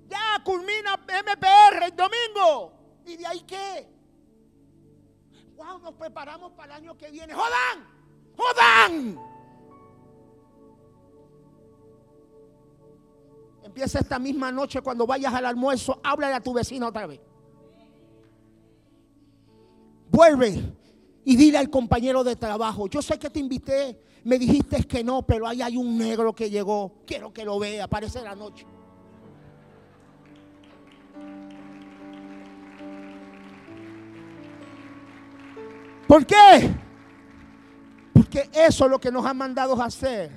Ya 0.09 0.43
culmina 0.43 0.97
MPR 0.97 1.85
el 1.85 1.95
domingo. 1.95 2.73
¿Y 3.05 3.15
de 3.17 3.25
ahí 3.25 3.41
qué? 3.41 3.92
Wow, 5.55 5.79
nos 5.79 5.93
preparamos 5.93 6.51
para 6.53 6.77
el 6.77 6.83
año 6.83 6.97
que 6.97 7.11
viene. 7.11 7.33
¡Jodan! 7.33 7.87
¡Jodan! 8.35 9.19
Empieza 13.63 13.99
esta 13.99 14.19
misma 14.19 14.51
noche 14.51 14.81
cuando 14.81 15.07
vayas 15.07 15.33
al 15.33 15.45
almuerzo, 15.45 15.99
háblale 16.03 16.35
a 16.35 16.41
tu 16.41 16.53
vecino 16.53 16.87
otra 16.87 17.07
vez. 17.07 17.21
Vuelve 20.11 20.61
y 21.23 21.35
dile 21.35 21.57
al 21.57 21.69
compañero 21.69 22.23
de 22.23 22.35
trabajo, 22.35 22.87
yo 22.87 23.01
sé 23.01 23.17
que 23.17 23.29
te 23.29 23.39
invité, 23.39 23.99
me 24.25 24.37
dijiste 24.37 24.83
que 24.83 25.03
no, 25.03 25.25
pero 25.25 25.47
ahí 25.47 25.61
hay 25.61 25.77
un 25.77 25.97
negro 25.97 26.33
que 26.33 26.49
llegó, 26.49 27.03
quiero 27.07 27.33
que 27.33 27.45
lo 27.45 27.57
vea, 27.57 27.85
aparece 27.85 28.21
la 28.21 28.35
noche. 28.35 28.65
¿Por 36.07 36.25
qué? 36.25 36.69
Porque 38.13 38.49
eso 38.53 38.85
es 38.85 38.91
lo 38.91 38.99
que 38.99 39.11
nos 39.11 39.25
han 39.25 39.37
mandado 39.37 39.81
a 39.81 39.85
hacer. 39.85 40.31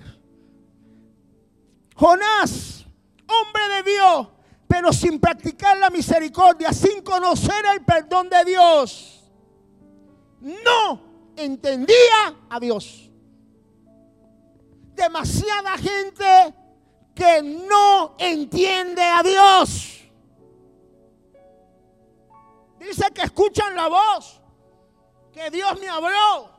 Jonás, 1.94 2.86
hombre 3.26 3.76
de 3.76 3.90
Dios, 3.90 4.28
pero 4.68 4.92
sin 4.92 5.18
practicar 5.18 5.78
la 5.78 5.90
misericordia, 5.90 6.72
sin 6.72 7.02
conocer 7.02 7.64
el 7.72 7.84
perdón 7.84 8.28
de 8.28 8.44
Dios, 8.44 9.24
no 10.40 11.00
entendía 11.36 12.36
a 12.50 12.60
Dios. 12.60 13.10
Demasiada 14.94 15.76
gente 15.78 16.54
que 17.14 17.42
no 17.42 18.14
entiende 18.18 19.02
a 19.02 19.22
Dios. 19.22 19.92
Dice 22.78 23.10
que 23.12 23.22
escuchan 23.22 23.74
la 23.74 23.88
voz, 23.88 24.40
que 25.36 25.50
Dios 25.50 25.78
me 25.78 25.86
habló. 25.86 26.50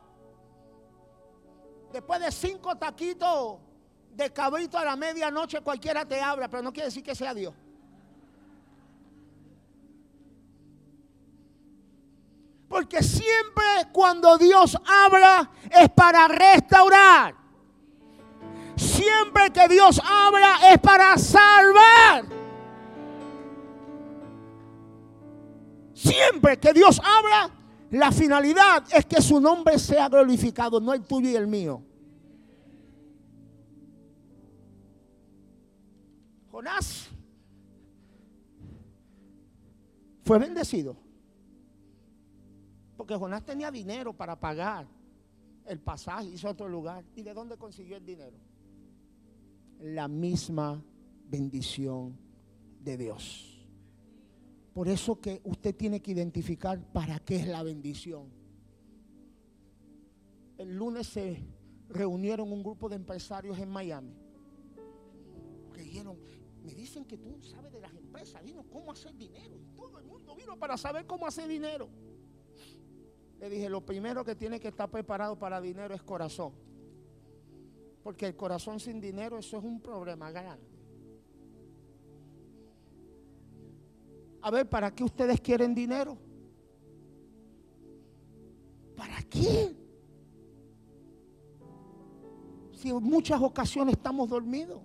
Después 1.92 2.20
de 2.20 2.32
cinco 2.32 2.76
taquitos 2.76 3.58
de 4.12 4.32
cabrito 4.32 4.78
a 4.78 4.86
la 4.86 4.96
medianoche, 4.96 5.62
cualquiera 5.62 6.06
te 6.06 6.22
habla, 6.22 6.48
pero 6.48 6.62
no 6.62 6.72
quiere 6.72 6.90
decir 6.90 7.04
que 7.04 7.16
sea 7.16 7.34
Dios. 7.34 7.56
Porque 12.70 13.02
siempre 13.02 13.66
cuando 13.92 14.38
Dios 14.38 14.78
habla 14.86 15.50
es 15.72 15.90
para 15.90 16.28
restaurar. 16.28 17.34
Siempre 18.76 19.52
que 19.52 19.68
Dios 19.70 20.00
habla 20.06 20.72
es 20.72 20.80
para 20.80 21.18
salvar. 21.18 22.26
Siempre 25.96 26.60
que 26.60 26.74
Dios 26.74 27.02
habla 27.04 27.57
la 27.92 28.12
finalidad 28.12 28.84
es 28.94 29.06
que 29.06 29.22
su 29.22 29.40
nombre 29.40 29.80
sea 29.80 30.10
glorificado, 30.10 30.80
no 30.80 30.94
el 30.94 31.04
tuyo 31.04 31.30
y 31.30 31.36
el 31.36 31.48
mío. 31.48 31.82
Jonás 36.52 37.10
fue 40.24 40.40
bendecido. 40.40 40.98
Porque 42.98 43.16
Jonás 43.16 43.46
tenía 43.46 43.72
dinero 43.72 44.12
para 44.12 44.38
pagar 44.38 44.88
el 45.66 45.80
pasaje, 45.80 46.26
hizo 46.26 46.50
otro 46.50 46.68
lugar. 46.68 47.06
¿Y 47.16 47.22
de 47.22 47.34
dónde 47.34 47.58
consiguió 47.58 47.96
el 47.98 48.06
dinero? 48.06 48.36
La 49.80 50.08
misma 50.08 50.84
bendición 51.30 52.18
de 52.82 52.98
Dios. 52.98 53.57
Por 54.78 54.90
eso 54.90 55.20
que 55.20 55.42
usted 55.44 55.76
tiene 55.76 56.04
que 56.04 56.12
identificar 56.12 56.80
para 56.94 57.18
qué 57.18 57.38
es 57.38 57.48
la 57.48 57.64
bendición. 57.64 58.32
El 60.56 60.76
lunes 60.76 61.08
se 61.08 61.44
reunieron 61.90 62.52
un 62.52 62.62
grupo 62.62 62.88
de 62.88 62.96
empresarios 62.96 63.58
en 63.58 63.70
Miami. 63.70 64.14
Que 65.74 65.82
dijeron, 65.82 66.20
me 66.64 66.76
dicen 66.76 67.06
que 67.06 67.18
tú 67.18 67.42
sabes 67.42 67.72
de 67.72 67.82
las 67.82 67.92
empresas, 67.96 68.44
vino 68.44 68.66
cómo 68.70 68.92
hacer 68.92 69.16
dinero. 69.16 69.58
Y 69.60 69.66
todo 69.76 69.98
el 69.98 70.06
mundo 70.06 70.36
vino 70.36 70.56
para 70.60 70.78
saber 70.78 71.08
cómo 71.08 71.26
hacer 71.26 71.48
dinero. 71.48 71.90
Le 73.40 73.50
dije, 73.50 73.70
lo 73.70 73.84
primero 73.84 74.24
que 74.24 74.36
tiene 74.36 74.60
que 74.60 74.68
estar 74.68 74.92
preparado 74.92 75.40
para 75.40 75.60
dinero 75.60 75.96
es 75.96 76.04
corazón. 76.04 76.54
Porque 78.04 78.28
el 78.28 78.36
corazón 78.36 78.80
sin 78.80 79.02
dinero, 79.02 79.40
eso 79.40 79.58
es 79.58 79.64
un 79.64 79.82
problema 79.82 80.30
grande. 80.30 80.77
A 84.48 84.50
ver, 84.50 84.70
¿para 84.70 84.96
qué 84.96 85.04
ustedes 85.04 85.42
quieren 85.42 85.76
dinero? 85.76 86.18
¿Para 88.96 89.22
qué? 89.24 89.76
Si 92.72 92.88
en 92.88 93.04
muchas 93.04 93.42
ocasiones 93.42 93.96
estamos 93.96 94.30
dormidos. 94.30 94.80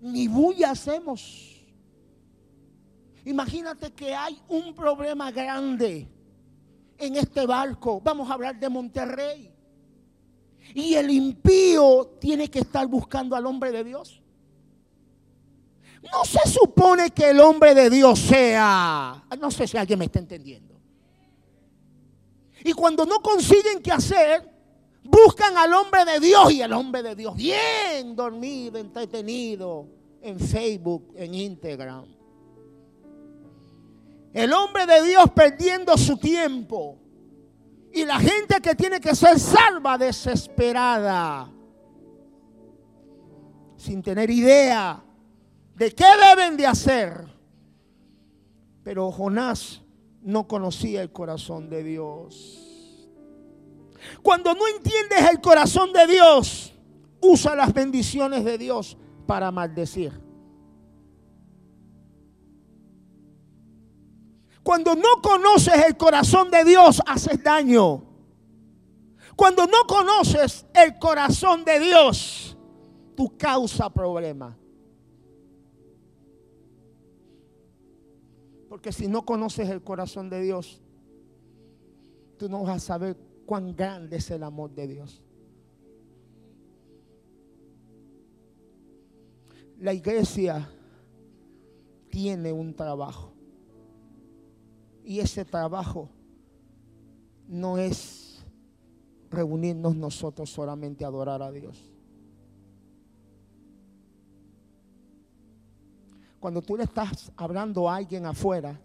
Ni 0.00 0.28
bulla 0.28 0.70
hacemos. 0.70 1.66
Imagínate 3.24 3.92
que 3.92 4.14
hay 4.14 4.40
un 4.48 4.72
problema 4.72 5.32
grande 5.32 6.06
en 6.96 7.16
este 7.16 7.44
barco. 7.44 8.00
Vamos 8.00 8.30
a 8.30 8.34
hablar 8.34 8.56
de 8.56 8.68
Monterrey. 8.68 9.52
Y 10.76 10.94
el 10.94 11.10
impío 11.10 12.06
tiene 12.20 12.48
que 12.48 12.60
estar 12.60 12.86
buscando 12.86 13.34
al 13.34 13.46
hombre 13.46 13.72
de 13.72 13.82
Dios. 13.82 14.22
No 16.12 16.24
se 16.24 16.48
supone 16.48 17.10
que 17.10 17.30
el 17.30 17.40
hombre 17.40 17.74
de 17.74 17.90
Dios 17.90 18.18
sea, 18.18 19.24
no 19.38 19.50
sé 19.50 19.66
si 19.66 19.76
alguien 19.76 19.98
me 19.98 20.06
está 20.06 20.18
entendiendo. 20.18 20.74
Y 22.64 22.72
cuando 22.72 23.04
no 23.04 23.20
consiguen 23.20 23.82
qué 23.82 23.92
hacer, 23.92 24.50
buscan 25.04 25.56
al 25.56 25.72
hombre 25.72 26.04
de 26.04 26.20
Dios 26.20 26.52
y 26.52 26.62
el 26.62 26.72
hombre 26.72 27.02
de 27.02 27.14
Dios 27.14 27.36
bien 27.36 28.16
dormido, 28.16 28.78
entretenido 28.78 29.86
en 30.20 30.38
Facebook, 30.38 31.12
en 31.16 31.34
Instagram. 31.34 32.04
El 34.32 34.52
hombre 34.52 34.84
de 34.84 35.02
Dios 35.02 35.30
perdiendo 35.30 35.96
su 35.96 36.18
tiempo. 36.18 36.98
Y 37.92 38.04
la 38.04 38.18
gente 38.18 38.60
que 38.60 38.74
tiene 38.74 39.00
que 39.00 39.14
ser 39.14 39.40
salva 39.40 39.96
desesperada. 39.96 41.50
Sin 43.76 44.02
tener 44.02 44.28
idea 44.28 45.05
de 45.76 45.94
qué 45.94 46.06
deben 46.28 46.56
de 46.56 46.66
hacer. 46.66 47.26
Pero 48.82 49.10
Jonás 49.12 49.82
no 50.22 50.48
conocía 50.48 51.02
el 51.02 51.12
corazón 51.12 51.68
de 51.68 51.82
Dios. 51.82 52.62
Cuando 54.22 54.54
no 54.54 54.66
entiendes 54.66 55.30
el 55.30 55.40
corazón 55.40 55.92
de 55.92 56.06
Dios, 56.06 56.72
usa 57.20 57.54
las 57.54 57.72
bendiciones 57.72 58.44
de 58.44 58.58
Dios 58.58 58.96
para 59.26 59.50
maldecir. 59.50 60.12
Cuando 64.62 64.96
no 64.96 65.20
conoces 65.22 65.74
el 65.86 65.96
corazón 65.96 66.50
de 66.50 66.64
Dios, 66.64 67.00
haces 67.06 67.42
daño. 67.42 68.02
Cuando 69.36 69.66
no 69.66 69.86
conoces 69.86 70.66
el 70.74 70.98
corazón 70.98 71.64
de 71.64 71.78
Dios, 71.78 72.56
tú 73.16 73.36
causa 73.36 73.90
problemas. 73.90 74.56
Porque 78.76 78.92
si 78.92 79.08
no 79.08 79.24
conoces 79.24 79.70
el 79.70 79.82
corazón 79.82 80.28
de 80.28 80.42
Dios, 80.42 80.82
tú 82.36 82.46
no 82.46 82.62
vas 82.62 82.76
a 82.76 82.78
saber 82.78 83.16
cuán 83.46 83.74
grande 83.74 84.18
es 84.18 84.30
el 84.30 84.42
amor 84.42 84.74
de 84.74 84.86
Dios. 84.86 85.22
La 89.78 89.94
iglesia 89.94 90.70
tiene 92.10 92.52
un 92.52 92.74
trabajo. 92.74 93.32
Y 95.02 95.20
ese 95.20 95.46
trabajo 95.46 96.10
no 97.48 97.78
es 97.78 98.44
reunirnos 99.30 99.96
nosotros 99.96 100.50
solamente 100.50 101.02
a 101.02 101.08
adorar 101.08 101.40
a 101.40 101.50
Dios. 101.50 101.95
Cuando 106.46 106.62
tú 106.62 106.76
le 106.76 106.84
estás 106.84 107.32
hablando 107.36 107.90
a 107.90 107.96
alguien 107.96 108.24
afuera, 108.24 108.80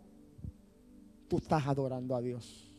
tú 1.27 1.37
estás 1.37 1.67
adorando 1.67 2.15
a 2.15 2.19
Dios. 2.19 2.73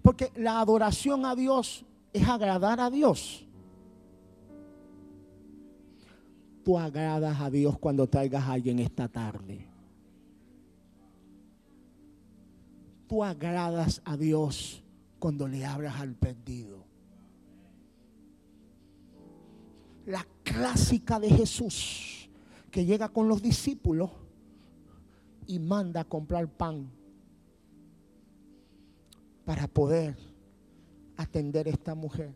Porque 0.00 0.32
la 0.36 0.60
adoración 0.60 1.26
a 1.26 1.36
Dios 1.36 1.84
es 2.10 2.26
agradar 2.26 2.80
a 2.80 2.88
Dios. 2.88 3.44
Tú 6.64 6.78
agradas 6.78 7.38
a 7.38 7.50
Dios 7.50 7.78
cuando 7.78 8.06
traigas 8.06 8.44
a 8.44 8.52
alguien 8.52 8.78
esta 8.78 9.08
tarde. 9.08 9.68
Tú 13.06 13.22
agradas 13.22 14.00
a 14.06 14.16
Dios 14.16 14.82
cuando 15.18 15.46
le 15.46 15.66
hablas 15.66 16.00
al 16.00 16.14
perdido. 16.14 16.78
La 20.06 20.26
clásica 20.42 21.20
de 21.20 21.28
Jesús 21.28 22.23
que 22.74 22.84
llega 22.84 23.08
con 23.08 23.28
los 23.28 23.40
discípulos 23.40 24.10
y 25.46 25.60
manda 25.60 26.00
a 26.00 26.04
comprar 26.04 26.48
pan 26.48 26.90
para 29.44 29.68
poder 29.68 30.16
atender 31.16 31.68
a 31.68 31.70
esta 31.70 31.94
mujer. 31.94 32.34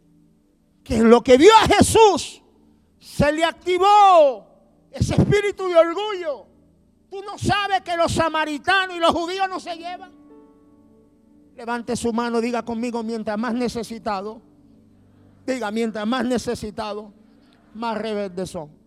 Que 0.84 0.98
en 0.98 1.10
lo 1.10 1.24
que 1.24 1.38
vio 1.38 1.50
a 1.60 1.66
Jesús 1.66 2.40
se 3.00 3.32
le 3.32 3.44
activó 3.44 4.46
ese 4.92 5.16
espíritu 5.16 5.66
de 5.66 5.74
orgullo. 5.74 6.46
Tú 7.10 7.20
no 7.22 7.36
sabes 7.36 7.80
que 7.80 7.96
los 7.96 8.12
samaritanos 8.12 8.96
y 8.96 9.00
los 9.00 9.10
judíos 9.10 9.48
no 9.48 9.58
se 9.58 9.74
llevan. 9.74 10.12
Levante 11.56 11.96
su 11.96 12.12
mano, 12.12 12.40
diga 12.40 12.64
conmigo, 12.64 13.02
mientras 13.02 13.36
más 13.36 13.54
necesitado, 13.54 14.40
diga, 15.44 15.72
mientras 15.72 16.06
más 16.06 16.24
necesitado, 16.24 17.12
más 17.74 17.98
rebeldes 17.98 18.50
son. 18.50 18.78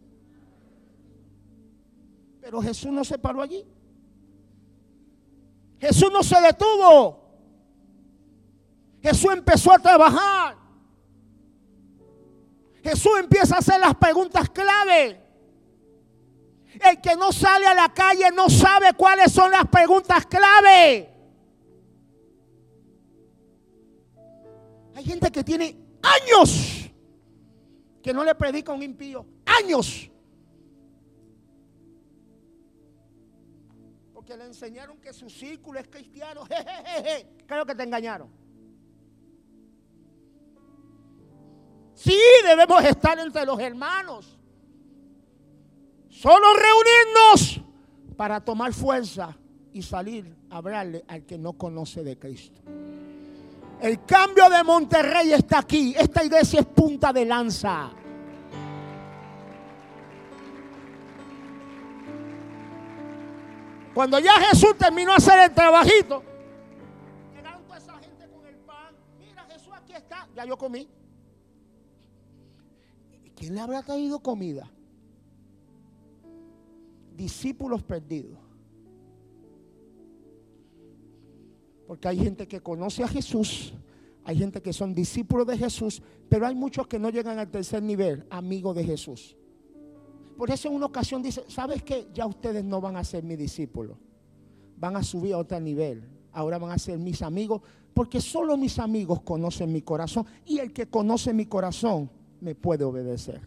Pero 2.51 2.63
Jesús 2.63 2.91
no 2.91 3.05
se 3.05 3.17
paró 3.17 3.41
allí. 3.41 3.65
Jesús 5.79 6.11
no 6.11 6.21
se 6.21 6.35
detuvo. 6.41 7.17
Jesús 9.01 9.31
empezó 9.31 9.71
a 9.71 9.79
trabajar. 9.79 10.57
Jesús 12.83 13.13
empieza 13.21 13.55
a 13.55 13.59
hacer 13.59 13.79
las 13.79 13.95
preguntas 13.95 14.49
clave. 14.49 15.17
El 16.89 16.99
que 16.99 17.15
no 17.15 17.31
sale 17.31 17.67
a 17.67 17.73
la 17.73 17.93
calle 17.93 18.29
no 18.35 18.49
sabe 18.49 18.91
cuáles 18.97 19.31
son 19.31 19.49
las 19.49 19.69
preguntas 19.69 20.25
clave. 20.25 21.09
Hay 24.93 25.05
gente 25.05 25.31
que 25.31 25.41
tiene 25.41 25.77
años 26.01 26.91
que 28.03 28.13
no 28.13 28.25
le 28.25 28.35
predica 28.35 28.73
a 28.73 28.75
un 28.75 28.83
impío. 28.83 29.25
Años. 29.45 30.10
Le 34.37 34.45
enseñaron 34.45 34.97
que 34.97 35.11
su 35.11 35.29
círculo 35.29 35.79
es 35.79 35.87
cristiano. 35.87 36.47
Creo 37.47 37.65
que 37.65 37.75
te 37.75 37.83
engañaron. 37.83 38.29
Sí, 41.93 42.17
debemos 42.43 42.83
estar 42.85 43.19
entre 43.19 43.45
los 43.45 43.59
hermanos. 43.59 44.39
Solo 46.09 46.47
reunirnos 46.55 47.61
para 48.15 48.39
tomar 48.39 48.73
fuerza 48.73 49.37
y 49.73 49.81
salir 49.81 50.35
a 50.49 50.57
hablarle 50.57 51.03
al 51.07 51.25
que 51.25 51.37
no 51.37 51.53
conoce 51.53 52.03
de 52.03 52.17
Cristo. 52.17 52.61
El 53.81 54.05
cambio 54.05 54.49
de 54.49 54.63
Monterrey 54.63 55.33
está 55.33 55.59
aquí. 55.59 55.93
Esta 55.97 56.23
iglesia 56.23 56.61
es 56.61 56.67
punta 56.67 57.11
de 57.11 57.25
lanza. 57.25 57.91
Cuando 63.93 64.19
ya 64.19 64.33
Jesús 64.39 64.77
terminó 64.77 65.11
de 65.11 65.17
hacer 65.17 65.39
el 65.39 65.53
trabajito, 65.53 66.23
llegaron 67.35 67.63
toda 67.65 67.77
esa 67.77 67.97
gente 67.99 68.27
con 68.29 68.45
el 68.45 68.55
pan. 68.55 68.95
Mira, 69.19 69.43
Jesús 69.45 69.73
aquí 69.75 69.93
está. 69.93 70.27
Ya 70.35 70.45
yo 70.45 70.57
comí. 70.57 70.87
¿Quién 73.35 73.55
le 73.55 73.61
habrá 73.61 73.81
traído 73.81 74.19
comida? 74.19 74.69
Discípulos 77.15 77.83
perdidos. 77.83 78.37
Porque 81.87 82.07
hay 82.07 82.19
gente 82.19 82.47
que 82.47 82.61
conoce 82.61 83.03
a 83.03 83.07
Jesús, 83.07 83.73
hay 84.23 84.37
gente 84.37 84.61
que 84.61 84.71
son 84.71 84.95
discípulos 84.95 85.45
de 85.47 85.57
Jesús, 85.57 86.01
pero 86.29 86.47
hay 86.47 86.55
muchos 86.55 86.87
que 86.87 86.97
no 86.97 87.09
llegan 87.09 87.37
al 87.37 87.49
tercer 87.51 87.83
nivel, 87.83 88.25
amigos 88.29 88.75
de 88.77 88.85
Jesús. 88.85 89.35
Por 90.41 90.49
eso 90.49 90.69
en 90.69 90.73
una 90.73 90.87
ocasión 90.87 91.21
dice, 91.21 91.43
¿sabes 91.49 91.83
qué? 91.83 92.07
Ya 92.15 92.25
ustedes 92.25 92.63
no 92.63 92.81
van 92.81 92.97
a 92.97 93.03
ser 93.03 93.23
mis 93.23 93.37
discípulos, 93.37 93.95
van 94.75 94.95
a 94.95 95.03
subir 95.03 95.35
a 95.35 95.37
otro 95.37 95.59
nivel. 95.59 96.03
Ahora 96.31 96.57
van 96.57 96.71
a 96.71 96.79
ser 96.79 96.97
mis 96.97 97.21
amigos, 97.21 97.61
porque 97.93 98.19
solo 98.19 98.57
mis 98.57 98.79
amigos 98.79 99.21
conocen 99.21 99.71
mi 99.71 99.83
corazón 99.83 100.25
y 100.47 100.57
el 100.57 100.73
que 100.73 100.87
conoce 100.87 101.31
mi 101.31 101.45
corazón 101.45 102.09
me 102.39 102.55
puede 102.55 102.83
obedecer. 102.83 103.39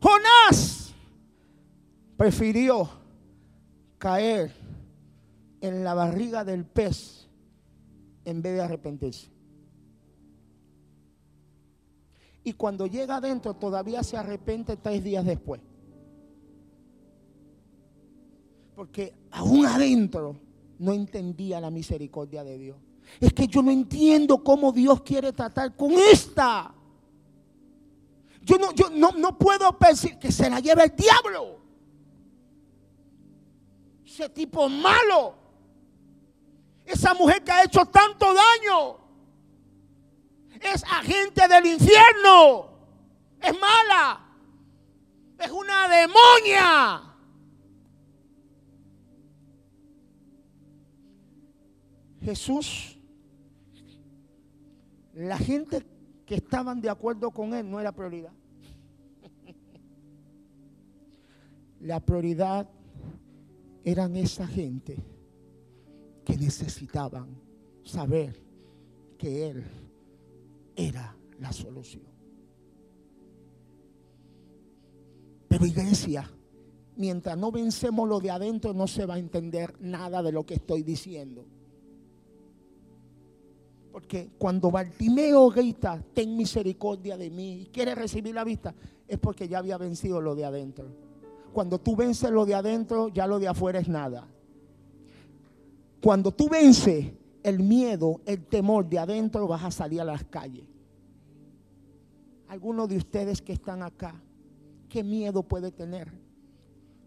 Jonás 0.00 0.92
prefirió 2.16 2.90
caer 3.96 4.59
en 5.60 5.84
la 5.84 5.94
barriga 5.94 6.44
del 6.44 6.64
pez 6.64 7.28
en 8.24 8.42
vez 8.42 8.54
de 8.54 8.62
arrepentirse. 8.62 9.28
Y 12.42 12.54
cuando 12.54 12.86
llega 12.86 13.16
adentro 13.16 13.54
todavía 13.54 14.02
se 14.02 14.16
arrepiente 14.16 14.76
tres 14.76 15.04
días 15.04 15.24
después. 15.24 15.60
Porque 18.74 19.14
aún 19.30 19.66
adentro 19.66 20.40
no 20.78 20.94
entendía 20.94 21.60
la 21.60 21.70
misericordia 21.70 22.42
de 22.42 22.58
Dios. 22.58 22.76
Es 23.20 23.32
que 23.34 23.46
yo 23.46 23.62
no 23.62 23.70
entiendo 23.70 24.42
cómo 24.42 24.72
Dios 24.72 25.02
quiere 25.02 25.32
tratar 25.32 25.76
con 25.76 25.92
esta. 25.92 26.74
Yo 28.42 28.56
no, 28.56 28.72
yo 28.72 28.88
no, 28.88 29.12
no 29.12 29.36
puedo 29.36 29.78
pensar 29.78 30.18
que 30.18 30.32
se 30.32 30.48
la 30.48 30.60
lleve 30.60 30.84
el 30.84 30.96
diablo. 30.96 31.60
Ese 34.04 34.30
tipo 34.30 34.68
malo. 34.68 35.39
Esa 36.90 37.14
mujer 37.14 37.42
que 37.44 37.52
ha 37.52 37.64
hecho 37.64 37.86
tanto 37.86 38.26
daño. 38.34 38.98
Es 40.60 40.82
agente 40.84 41.46
del 41.46 41.66
infierno. 41.66 42.68
Es 43.40 43.52
mala. 43.52 44.26
Es 45.38 45.50
una 45.50 45.88
demonia. 45.88 47.02
Jesús, 52.22 52.98
la 55.14 55.38
gente 55.38 55.86
que 56.26 56.34
estaban 56.34 56.80
de 56.80 56.90
acuerdo 56.90 57.30
con 57.30 57.54
él 57.54 57.70
no 57.70 57.80
era 57.80 57.92
prioridad. 57.92 58.32
La 61.80 62.00
prioridad 62.00 62.68
eran 63.84 64.16
esa 64.16 64.46
gente 64.46 64.98
que 66.30 66.38
necesitaban 66.38 67.28
saber 67.82 68.40
que 69.18 69.48
él 69.50 69.64
era 70.76 71.16
la 71.40 71.52
solución. 71.52 72.04
Pero 75.48 75.66
iglesia, 75.66 76.30
mientras 76.96 77.36
no 77.36 77.50
vencemos 77.50 78.08
lo 78.08 78.20
de 78.20 78.30
adentro, 78.30 78.72
no 78.72 78.86
se 78.86 79.06
va 79.06 79.14
a 79.14 79.18
entender 79.18 79.74
nada 79.80 80.22
de 80.22 80.30
lo 80.30 80.46
que 80.46 80.54
estoy 80.54 80.84
diciendo. 80.84 81.44
Porque 83.90 84.30
cuando 84.38 84.70
Bartimeo 84.70 85.50
grita, 85.50 86.00
ten 86.14 86.36
misericordia 86.36 87.16
de 87.16 87.30
mí 87.30 87.62
y 87.62 87.66
quiere 87.66 87.96
recibir 87.96 88.36
la 88.36 88.44
vista, 88.44 88.72
es 89.08 89.18
porque 89.18 89.48
ya 89.48 89.58
había 89.58 89.76
vencido 89.76 90.20
lo 90.20 90.36
de 90.36 90.44
adentro. 90.44 90.86
Cuando 91.52 91.80
tú 91.80 91.96
vences 91.96 92.30
lo 92.30 92.46
de 92.46 92.54
adentro, 92.54 93.08
ya 93.08 93.26
lo 93.26 93.40
de 93.40 93.48
afuera 93.48 93.80
es 93.80 93.88
nada. 93.88 94.28
Cuando 96.00 96.32
tú 96.32 96.48
vences 96.48 97.12
el 97.42 97.60
miedo, 97.60 98.20
el 98.24 98.46
temor 98.46 98.88
de 98.88 98.98
adentro, 98.98 99.46
vas 99.46 99.64
a 99.64 99.70
salir 99.70 100.00
a 100.00 100.04
las 100.04 100.24
calles. 100.24 100.64
Algunos 102.48 102.88
de 102.88 102.96
ustedes 102.96 103.40
que 103.40 103.52
están 103.52 103.82
acá, 103.82 104.20
¿qué 104.88 105.04
miedo 105.04 105.42
puede 105.42 105.70
tener? 105.70 106.10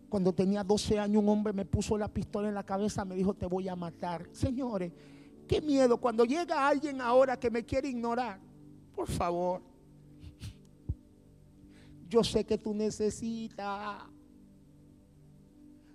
Cuando 0.10 0.32
tenía 0.32 0.64
12 0.64 1.00
años 1.00 1.24
un 1.24 1.30
hombre 1.30 1.54
me 1.54 1.66
puso 1.66 1.98
la 1.98 2.08
pistola 2.08 2.48
en 2.48 2.54
la 2.54 2.64
cabeza, 2.64 3.04
me 3.04 3.16
dijo, 3.16 3.34
te 3.34 3.48
voy 3.48 3.68
a 3.68 3.76
matar. 3.76 4.30
Señores, 4.32 4.94
qué 5.48 5.60
miedo 5.60 5.98
cuando 5.98 6.24
llega 6.24 6.68
alguien 6.68 7.02
ahora 7.02 7.38
que 7.38 7.50
me 7.50 7.66
quiere 7.66 7.90
ignorar. 7.90 8.40
Por 8.96 9.08
favor. 9.08 9.62
Yo 12.08 12.24
sé 12.24 12.46
que 12.46 12.60
tú 12.60 12.76
necesitas. 12.76 14.04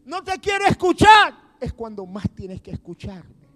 No 0.05 0.23
te 0.25 0.37
quiero 0.41 0.67
escuchar. 0.67 1.48
Es 1.61 1.73
cuando 1.73 2.07
más 2.07 2.29
tienes 2.35 2.61
que 2.61 2.71
escucharme. 2.71 3.49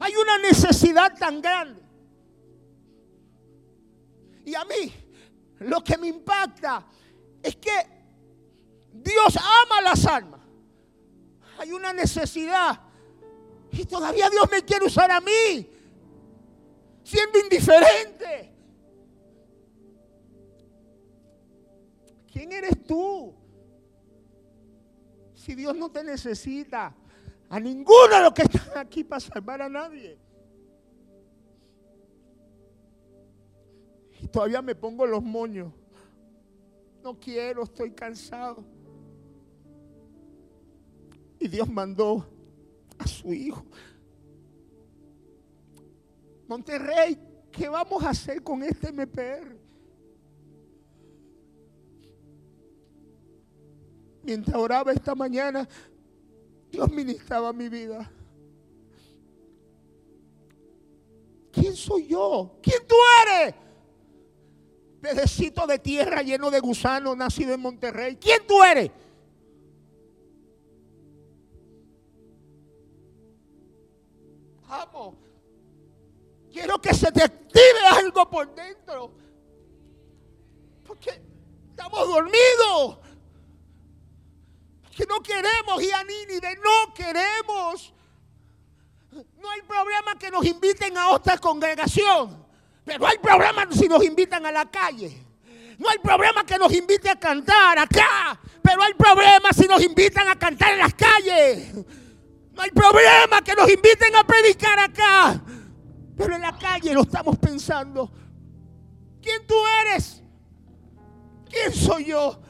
Hay 0.00 0.14
una 0.14 0.38
necesidad 0.38 1.16
tan 1.18 1.40
grande. 1.40 1.82
Y 4.44 4.54
a 4.54 4.64
mí 4.64 4.92
lo 5.60 5.82
que 5.82 5.98
me 5.98 6.08
impacta 6.08 6.86
es 7.42 7.56
que 7.56 7.70
Dios 8.92 9.36
ama 9.36 9.80
las 9.82 10.06
almas. 10.06 10.40
Hay 11.58 11.72
una 11.72 11.92
necesidad. 11.92 12.80
Y 13.72 13.84
todavía 13.84 14.30
Dios 14.30 14.48
me 14.50 14.62
quiere 14.62 14.86
usar 14.86 15.10
a 15.10 15.20
mí. 15.20 15.70
Siendo 17.02 17.38
indiferente. 17.38 18.52
¿Quién 22.32 22.52
eres 22.52 22.84
tú? 22.84 23.34
Si 25.46 25.54
Dios 25.54 25.76
no 25.76 25.88
te 25.88 26.02
necesita 26.02 26.92
a 27.48 27.60
ninguno 27.60 28.16
de 28.16 28.20
los 28.20 28.32
que 28.32 28.42
están 28.42 28.78
aquí 28.78 29.04
para 29.04 29.20
salvar 29.20 29.62
a 29.62 29.68
nadie. 29.68 30.18
Y 34.20 34.26
todavía 34.26 34.60
me 34.60 34.74
pongo 34.74 35.06
los 35.06 35.22
moños. 35.22 35.72
No 37.00 37.16
quiero, 37.20 37.62
estoy 37.62 37.92
cansado. 37.92 38.64
Y 41.38 41.46
Dios 41.46 41.68
mandó 41.68 42.28
a 42.98 43.06
su 43.06 43.32
hijo. 43.32 43.64
Monterrey, 46.48 47.16
¿qué 47.52 47.68
vamos 47.68 48.02
a 48.02 48.10
hacer 48.10 48.42
con 48.42 48.64
este 48.64 48.90
MPR? 48.90 49.56
Mientras 54.26 54.56
oraba 54.56 54.92
esta 54.92 55.14
mañana, 55.14 55.68
Dios 56.68 56.90
ministraba 56.90 57.52
mi 57.52 57.68
vida. 57.68 58.10
¿Quién 61.52 61.76
soy 61.76 62.08
yo? 62.08 62.58
¿Quién 62.60 62.84
tú 62.88 62.96
eres? 63.22 63.54
Pedecito 65.00 65.64
de 65.68 65.78
tierra 65.78 66.22
lleno 66.22 66.50
de 66.50 66.58
gusanos, 66.58 67.16
nacido 67.16 67.54
en 67.54 67.60
Monterrey. 67.60 68.16
¿Quién 68.16 68.44
tú 68.48 68.64
eres? 68.64 68.90
Vamos. 74.66 75.14
Quiero 76.50 76.80
que 76.80 76.92
se 76.92 77.12
te 77.12 77.22
active 77.22 77.86
algo 77.92 78.28
por 78.28 78.52
dentro. 78.52 79.12
Porque 80.84 81.22
estamos 81.70 82.08
dormidos. 82.08 83.05
Que 84.96 85.04
no 85.04 85.20
queremos 85.20 85.82
ir 85.82 85.92
a 85.92 86.02
Nínive, 86.02 86.56
no 86.56 86.94
queremos. 86.94 87.92
No 89.12 89.50
hay 89.50 89.60
problema 89.60 90.18
que 90.18 90.30
nos 90.30 90.42
inviten 90.46 90.96
a 90.96 91.10
otra 91.10 91.36
congregación. 91.36 92.46
Pero 92.82 93.06
hay 93.06 93.18
problema 93.18 93.66
si 93.70 93.88
nos 93.88 94.02
invitan 94.02 94.46
a 94.46 94.50
la 94.50 94.64
calle. 94.70 95.22
No 95.76 95.90
hay 95.90 95.98
problema 95.98 96.46
que 96.46 96.56
nos 96.56 96.72
inviten 96.72 97.10
a 97.10 97.20
cantar 97.20 97.78
acá. 97.78 98.40
Pero 98.62 98.82
hay 98.82 98.94
problema 98.94 99.52
si 99.52 99.66
nos 99.66 99.82
invitan 99.82 100.28
a 100.28 100.36
cantar 100.36 100.72
en 100.72 100.78
las 100.78 100.94
calles. 100.94 101.74
No 102.54 102.62
hay 102.62 102.70
problema 102.70 103.42
que 103.42 103.54
nos 103.54 103.70
inviten 103.70 104.16
a 104.16 104.26
predicar 104.26 104.78
acá. 104.78 105.42
Pero 106.16 106.36
en 106.36 106.40
la 106.40 106.56
calle 106.56 106.94
lo 106.94 107.02
estamos 107.02 107.36
pensando. 107.36 108.10
¿Quién 109.20 109.46
tú 109.46 109.56
eres? 109.82 110.22
¿Quién 111.50 111.74
soy 111.74 112.06
yo? 112.06 112.45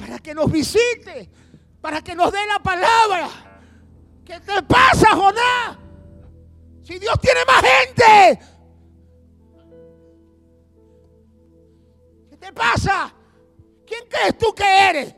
Para 0.00 0.18
que 0.18 0.34
nos 0.34 0.50
visite. 0.50 1.30
Para 1.80 2.02
que 2.02 2.14
nos 2.14 2.32
dé 2.32 2.46
la 2.46 2.58
palabra. 2.58 3.28
¿Qué 4.24 4.40
te 4.40 4.62
pasa, 4.62 5.10
Jonás? 5.14 5.78
Si 6.82 6.98
Dios 6.98 7.20
tiene 7.20 7.40
más 7.46 7.62
gente. 7.62 8.40
¿Qué 12.30 12.36
te 12.36 12.52
pasa? 12.52 13.14
¿Quién 13.86 14.04
crees 14.08 14.38
tú 14.38 14.54
que 14.54 14.88
eres? 14.88 15.14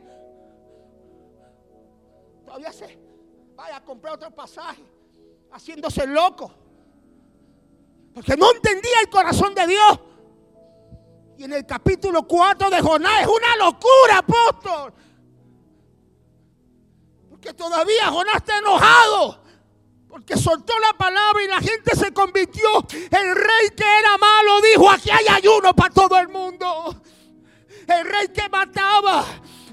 Todavía 2.44 2.72
se 2.72 2.98
vaya 3.54 3.76
a 3.76 3.84
comprar 3.84 4.14
otro 4.14 4.30
pasaje, 4.30 4.82
haciéndose 5.52 6.06
loco. 6.06 6.52
Porque 8.14 8.36
no 8.36 8.52
entendía 8.52 9.00
el 9.00 9.08
corazón 9.08 9.54
de 9.54 9.66
Dios. 9.66 10.00
Y 11.38 11.44
en 11.44 11.52
el 11.52 11.66
capítulo 11.66 12.22
4 12.24 12.70
de 12.70 12.80
Jonás 12.80 13.22
es 13.22 13.26
una 13.26 13.56
locura, 13.56 14.18
apóstol. 14.18 14.94
Porque 17.30 17.54
todavía 17.54 18.08
Jonás 18.08 18.36
está 18.36 18.58
enojado. 18.58 19.42
Porque 20.08 20.36
soltó 20.36 20.78
la 20.78 20.92
palabra 20.92 21.42
y 21.42 21.48
la 21.48 21.60
gente 21.60 21.96
se 21.96 22.12
convirtió. 22.12 22.68
El 22.92 23.34
rey 23.34 23.70
que 23.74 23.84
era 23.84 24.18
malo 24.18 24.60
dijo, 24.60 24.90
aquí 24.90 25.10
hay 25.10 25.26
ayuno 25.28 25.74
para 25.74 25.92
todo 25.92 26.18
el 26.18 26.28
mundo. 26.28 27.02
El 27.88 28.04
rey 28.04 28.28
que 28.28 28.48
mataba, 28.48 29.24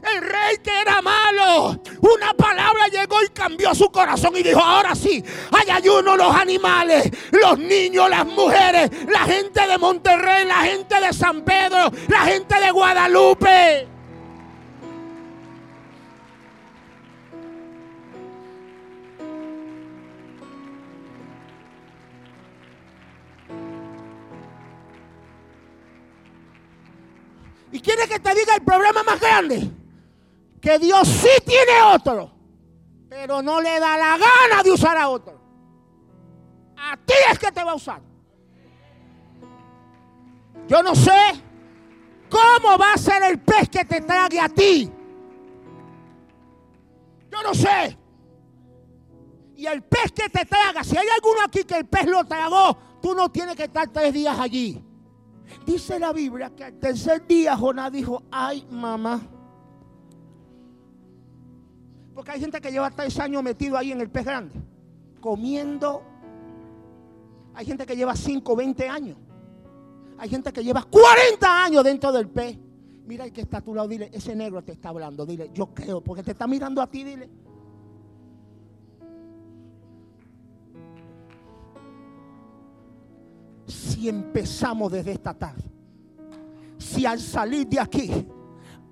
el 0.04 0.22
rey 0.22 0.58
que 0.64 0.82
era 0.82 1.02
malo. 1.02 1.82
Una 2.02 2.34
palabra 2.34 2.88
llegó 2.88 3.22
y 3.24 3.30
cambió 3.30 3.74
su 3.76 3.90
corazón 3.90 4.36
y 4.36 4.44
dijo, 4.44 4.60
ahora 4.60 4.96
sí, 4.96 5.24
hay 5.52 5.70
ayuno 5.70 6.16
los 6.16 6.36
animales, 6.36 7.10
los 7.32 7.58
niños, 7.58 8.10
las 8.10 8.26
mujeres, 8.26 8.90
la 9.08 9.22
gente 9.22 9.68
de 9.68 9.78
Monterrey, 9.78 10.46
la 10.46 10.62
gente 10.64 11.00
de 11.00 11.14
San 11.14 11.44
Pedro, 11.44 11.92
la 12.08 12.22
gente 12.22 12.60
de 12.60 12.72
Guadalupe. 12.72 13.88
¿Y 27.72 27.82
quiere 27.82 28.08
que 28.08 28.20
te 28.20 28.34
diga 28.34 28.56
el 28.56 28.62
problema 28.62 29.04
más 29.04 29.20
grande? 29.20 29.70
Que 30.62 30.78
Dios 30.78 31.08
sí 31.08 31.30
tiene 31.46 31.82
otro, 31.94 32.32
pero 33.10 33.42
no 33.42 33.62
le 33.62 33.80
da 33.80 33.98
la 33.98 34.18
gana 34.18 34.64
de 34.64 34.72
usar 34.72 34.98
a 34.98 35.10
otro. 35.10 35.40
A 36.78 36.98
ti 36.98 37.14
es 37.32 37.40
que 37.40 37.52
te 37.52 37.64
va 37.64 37.72
a 37.72 37.76
usar. 37.76 38.02
Yo 40.68 40.84
no 40.84 40.96
sé 40.96 41.12
cómo 42.30 42.78
va 42.78 42.94
a 42.94 42.98
ser 42.98 43.24
el 43.24 43.40
pez 43.40 43.70
que 43.70 43.86
te 43.86 44.02
trague 44.02 44.40
a 44.40 44.50
ti. 44.50 44.92
Yo 47.32 47.44
no 47.44 47.54
sé. 47.54 47.98
Y 49.56 49.66
el 49.66 49.84
pez 49.84 50.12
que 50.12 50.30
te 50.30 50.46
traga, 50.46 50.84
si 50.84 50.96
hay 50.96 51.08
alguno 51.10 51.42
aquí 51.46 51.64
que 51.64 51.78
el 51.78 51.86
pez 51.86 52.06
lo 52.06 52.24
tragó, 52.24 52.78
tú 53.02 53.14
no 53.14 53.30
tienes 53.30 53.56
que 53.56 53.64
estar 53.64 53.90
tres 53.90 54.14
días 54.14 54.40
allí. 54.40 54.82
Dice 55.66 56.00
la 56.00 56.14
Biblia 56.14 56.52
que 56.56 56.64
al 56.64 56.80
tercer 56.80 57.26
día 57.28 57.58
Jonás 57.58 57.92
dijo, 57.92 58.24
ay 58.32 58.66
mamá. 58.70 59.22
Porque 62.14 62.32
hay 62.32 62.40
gente 62.40 62.60
que 62.60 62.72
lleva 62.72 62.90
tres 62.92 63.20
años 63.20 63.42
metido 63.44 63.78
ahí 63.78 63.92
en 63.92 64.02
el 64.02 64.10
pez 64.10 64.26
grande, 64.26 64.56
comiendo. 65.22 66.04
Hay 67.54 67.66
gente 67.66 67.86
que 67.86 67.96
lleva 67.96 68.16
5, 68.16 68.56
20 68.56 68.88
años. 68.88 69.18
Hay 70.18 70.30
gente 70.30 70.52
que 70.52 70.64
lleva 70.64 70.84
40 70.84 71.64
años 71.64 71.84
dentro 71.84 72.12
del 72.12 72.28
pez. 72.30 72.58
Mira 73.06 73.26
el 73.26 73.32
que 73.32 73.42
está 73.42 73.58
a 73.58 73.62
tu 73.62 73.74
lado, 73.74 73.88
dile, 73.88 74.10
ese 74.14 74.36
negro 74.36 74.62
te 74.64 74.74
está 74.74 74.90
hablando, 74.90 75.26
dile, 75.26 75.50
yo 75.54 75.74
creo, 75.74 76.02
porque 76.02 76.24
te 76.24 76.32
está 76.32 76.46
mirando 76.46 76.82
a 76.82 76.88
ti, 76.88 77.04
dile. 77.04 77.30
si 83.70 84.10
empezamos 84.10 84.92
desde 84.92 85.12
esta 85.12 85.34
tarde, 85.34 85.64
si 86.78 87.06
al 87.06 87.20
salir 87.20 87.68
de 87.68 87.80
aquí 87.80 88.10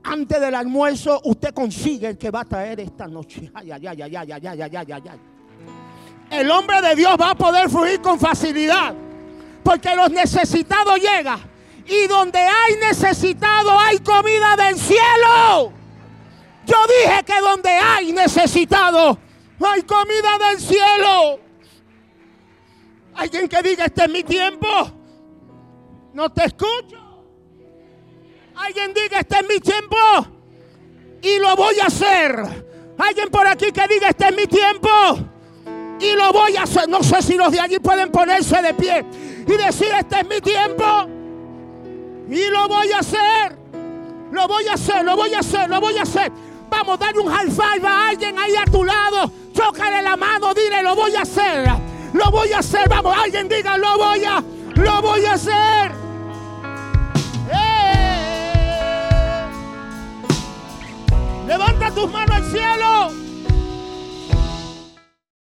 antes 0.08 0.40
del 0.40 0.56
almuerzo 0.56 1.22
usted 1.26 1.54
consigue 1.54 2.08
el 2.10 2.18
que 2.18 2.32
va 2.32 2.42
a 2.42 2.46
traer 2.46 2.80
esta 2.80 3.08
noche. 3.08 3.52
Ay, 3.54 3.72
ay, 3.72 3.88
ay, 3.88 4.02
ay, 4.02 4.16
ay, 4.16 4.32
ay, 4.32 4.48
ay, 4.48 4.62
ay, 4.62 4.92
ay, 4.92 5.04
ay. 5.12 5.20
El 6.30 6.50
hombre 6.52 6.82
de 6.82 6.96
Dios 6.96 7.16
va 7.20 7.32
a 7.32 7.36
poder 7.36 7.70
fluir 7.70 8.02
con 8.02 8.20
facilidad. 8.20 8.94
Porque 9.64 9.96
los 9.96 10.10
necesitados 10.12 10.96
llegan. 11.00 11.40
Y 11.86 12.08
donde 12.08 12.40
hay 12.40 12.76
necesitado 12.82 13.78
hay 13.80 14.00
comida 14.00 14.56
del 14.56 14.78
cielo. 14.78 15.74
Yo 16.66 16.76
dije 16.88 17.24
que 17.26 17.40
donde 17.42 17.70
hay 17.70 18.12
necesitado 18.12 19.18
hay 19.60 19.82
comida 19.84 20.38
del 20.50 20.60
cielo. 20.60 21.40
Alguien 23.16 23.48
que 23.48 23.62
diga, 23.62 23.86
este 23.86 24.04
es 24.04 24.10
mi 24.10 24.24
tiempo. 24.24 24.68
No 26.14 26.30
te 26.32 26.46
escucho. 26.46 27.07
Alguien 28.58 28.94
diga, 28.94 29.20
este 29.20 29.36
es 29.38 29.48
mi 29.48 29.60
tiempo. 29.60 29.98
Y 31.22 31.40
lo 31.40 31.56
voy 31.56 31.80
a 31.80 31.86
hacer. 31.86 32.66
Alguien 32.98 33.30
por 33.30 33.46
aquí 33.46 33.72
que 33.72 33.88
diga, 33.88 34.10
este 34.10 34.28
es 34.30 34.36
mi 34.36 34.48
tiempo. 34.48 34.90
Y 36.00 36.14
lo 36.14 36.34
voy 36.34 36.56
a 36.58 36.64
hacer. 36.64 36.90
No 36.90 37.04
sé 37.04 37.22
si 37.22 37.36
los 37.36 37.52
de 37.52 37.60
allí 37.60 37.78
pueden 37.80 38.12
ponerse 38.12 38.62
de 38.62 38.74
pie 38.74 39.06
y 39.48 39.52
decir, 39.52 39.90
este 39.98 40.22
es 40.22 40.28
mi 40.28 40.42
tiempo. 40.42 40.84
Y 42.30 42.50
lo 42.50 42.68
voy 42.68 42.92
a 42.92 43.00
hacer. 43.00 43.58
Lo 44.32 44.48
voy 44.48 44.68
a 44.68 44.74
hacer, 44.74 45.06
lo 45.06 45.16
voy 45.16 45.34
a 45.34 45.40
hacer, 45.40 45.70
lo 45.70 45.80
voy 45.80 45.98
a 45.98 46.02
hacer. 46.02 46.32
Vamos, 46.70 47.00
darle 47.00 47.22
un 47.22 47.32
high 47.32 47.50
five 47.50 47.88
a 47.88 48.10
alguien 48.10 48.38
ahí 48.38 48.56
a 48.56 48.66
tu 48.66 48.84
lado. 48.84 49.32
Chócale 49.54 50.02
la 50.02 50.18
mano, 50.18 50.54
dile, 50.54 50.84
lo 50.84 50.96
voy 50.96 51.16
a 51.16 51.22
hacer. 51.22 51.70
Lo 52.14 52.32
voy 52.32 52.52
a 52.52 52.60
hacer. 52.60 52.90
Vamos, 52.90 53.16
alguien 53.16 53.48
diga, 53.48 53.78
lo 53.78 53.98
voy 53.98 54.26
a, 54.26 54.44
lo 54.76 55.02
voy 55.02 55.26
a 55.26 55.34
hacer. 55.34 56.07
Levanta 61.48 61.92
tus 61.92 62.12
manos 62.12 62.36
al 62.36 62.44
cielo. 62.44 63.27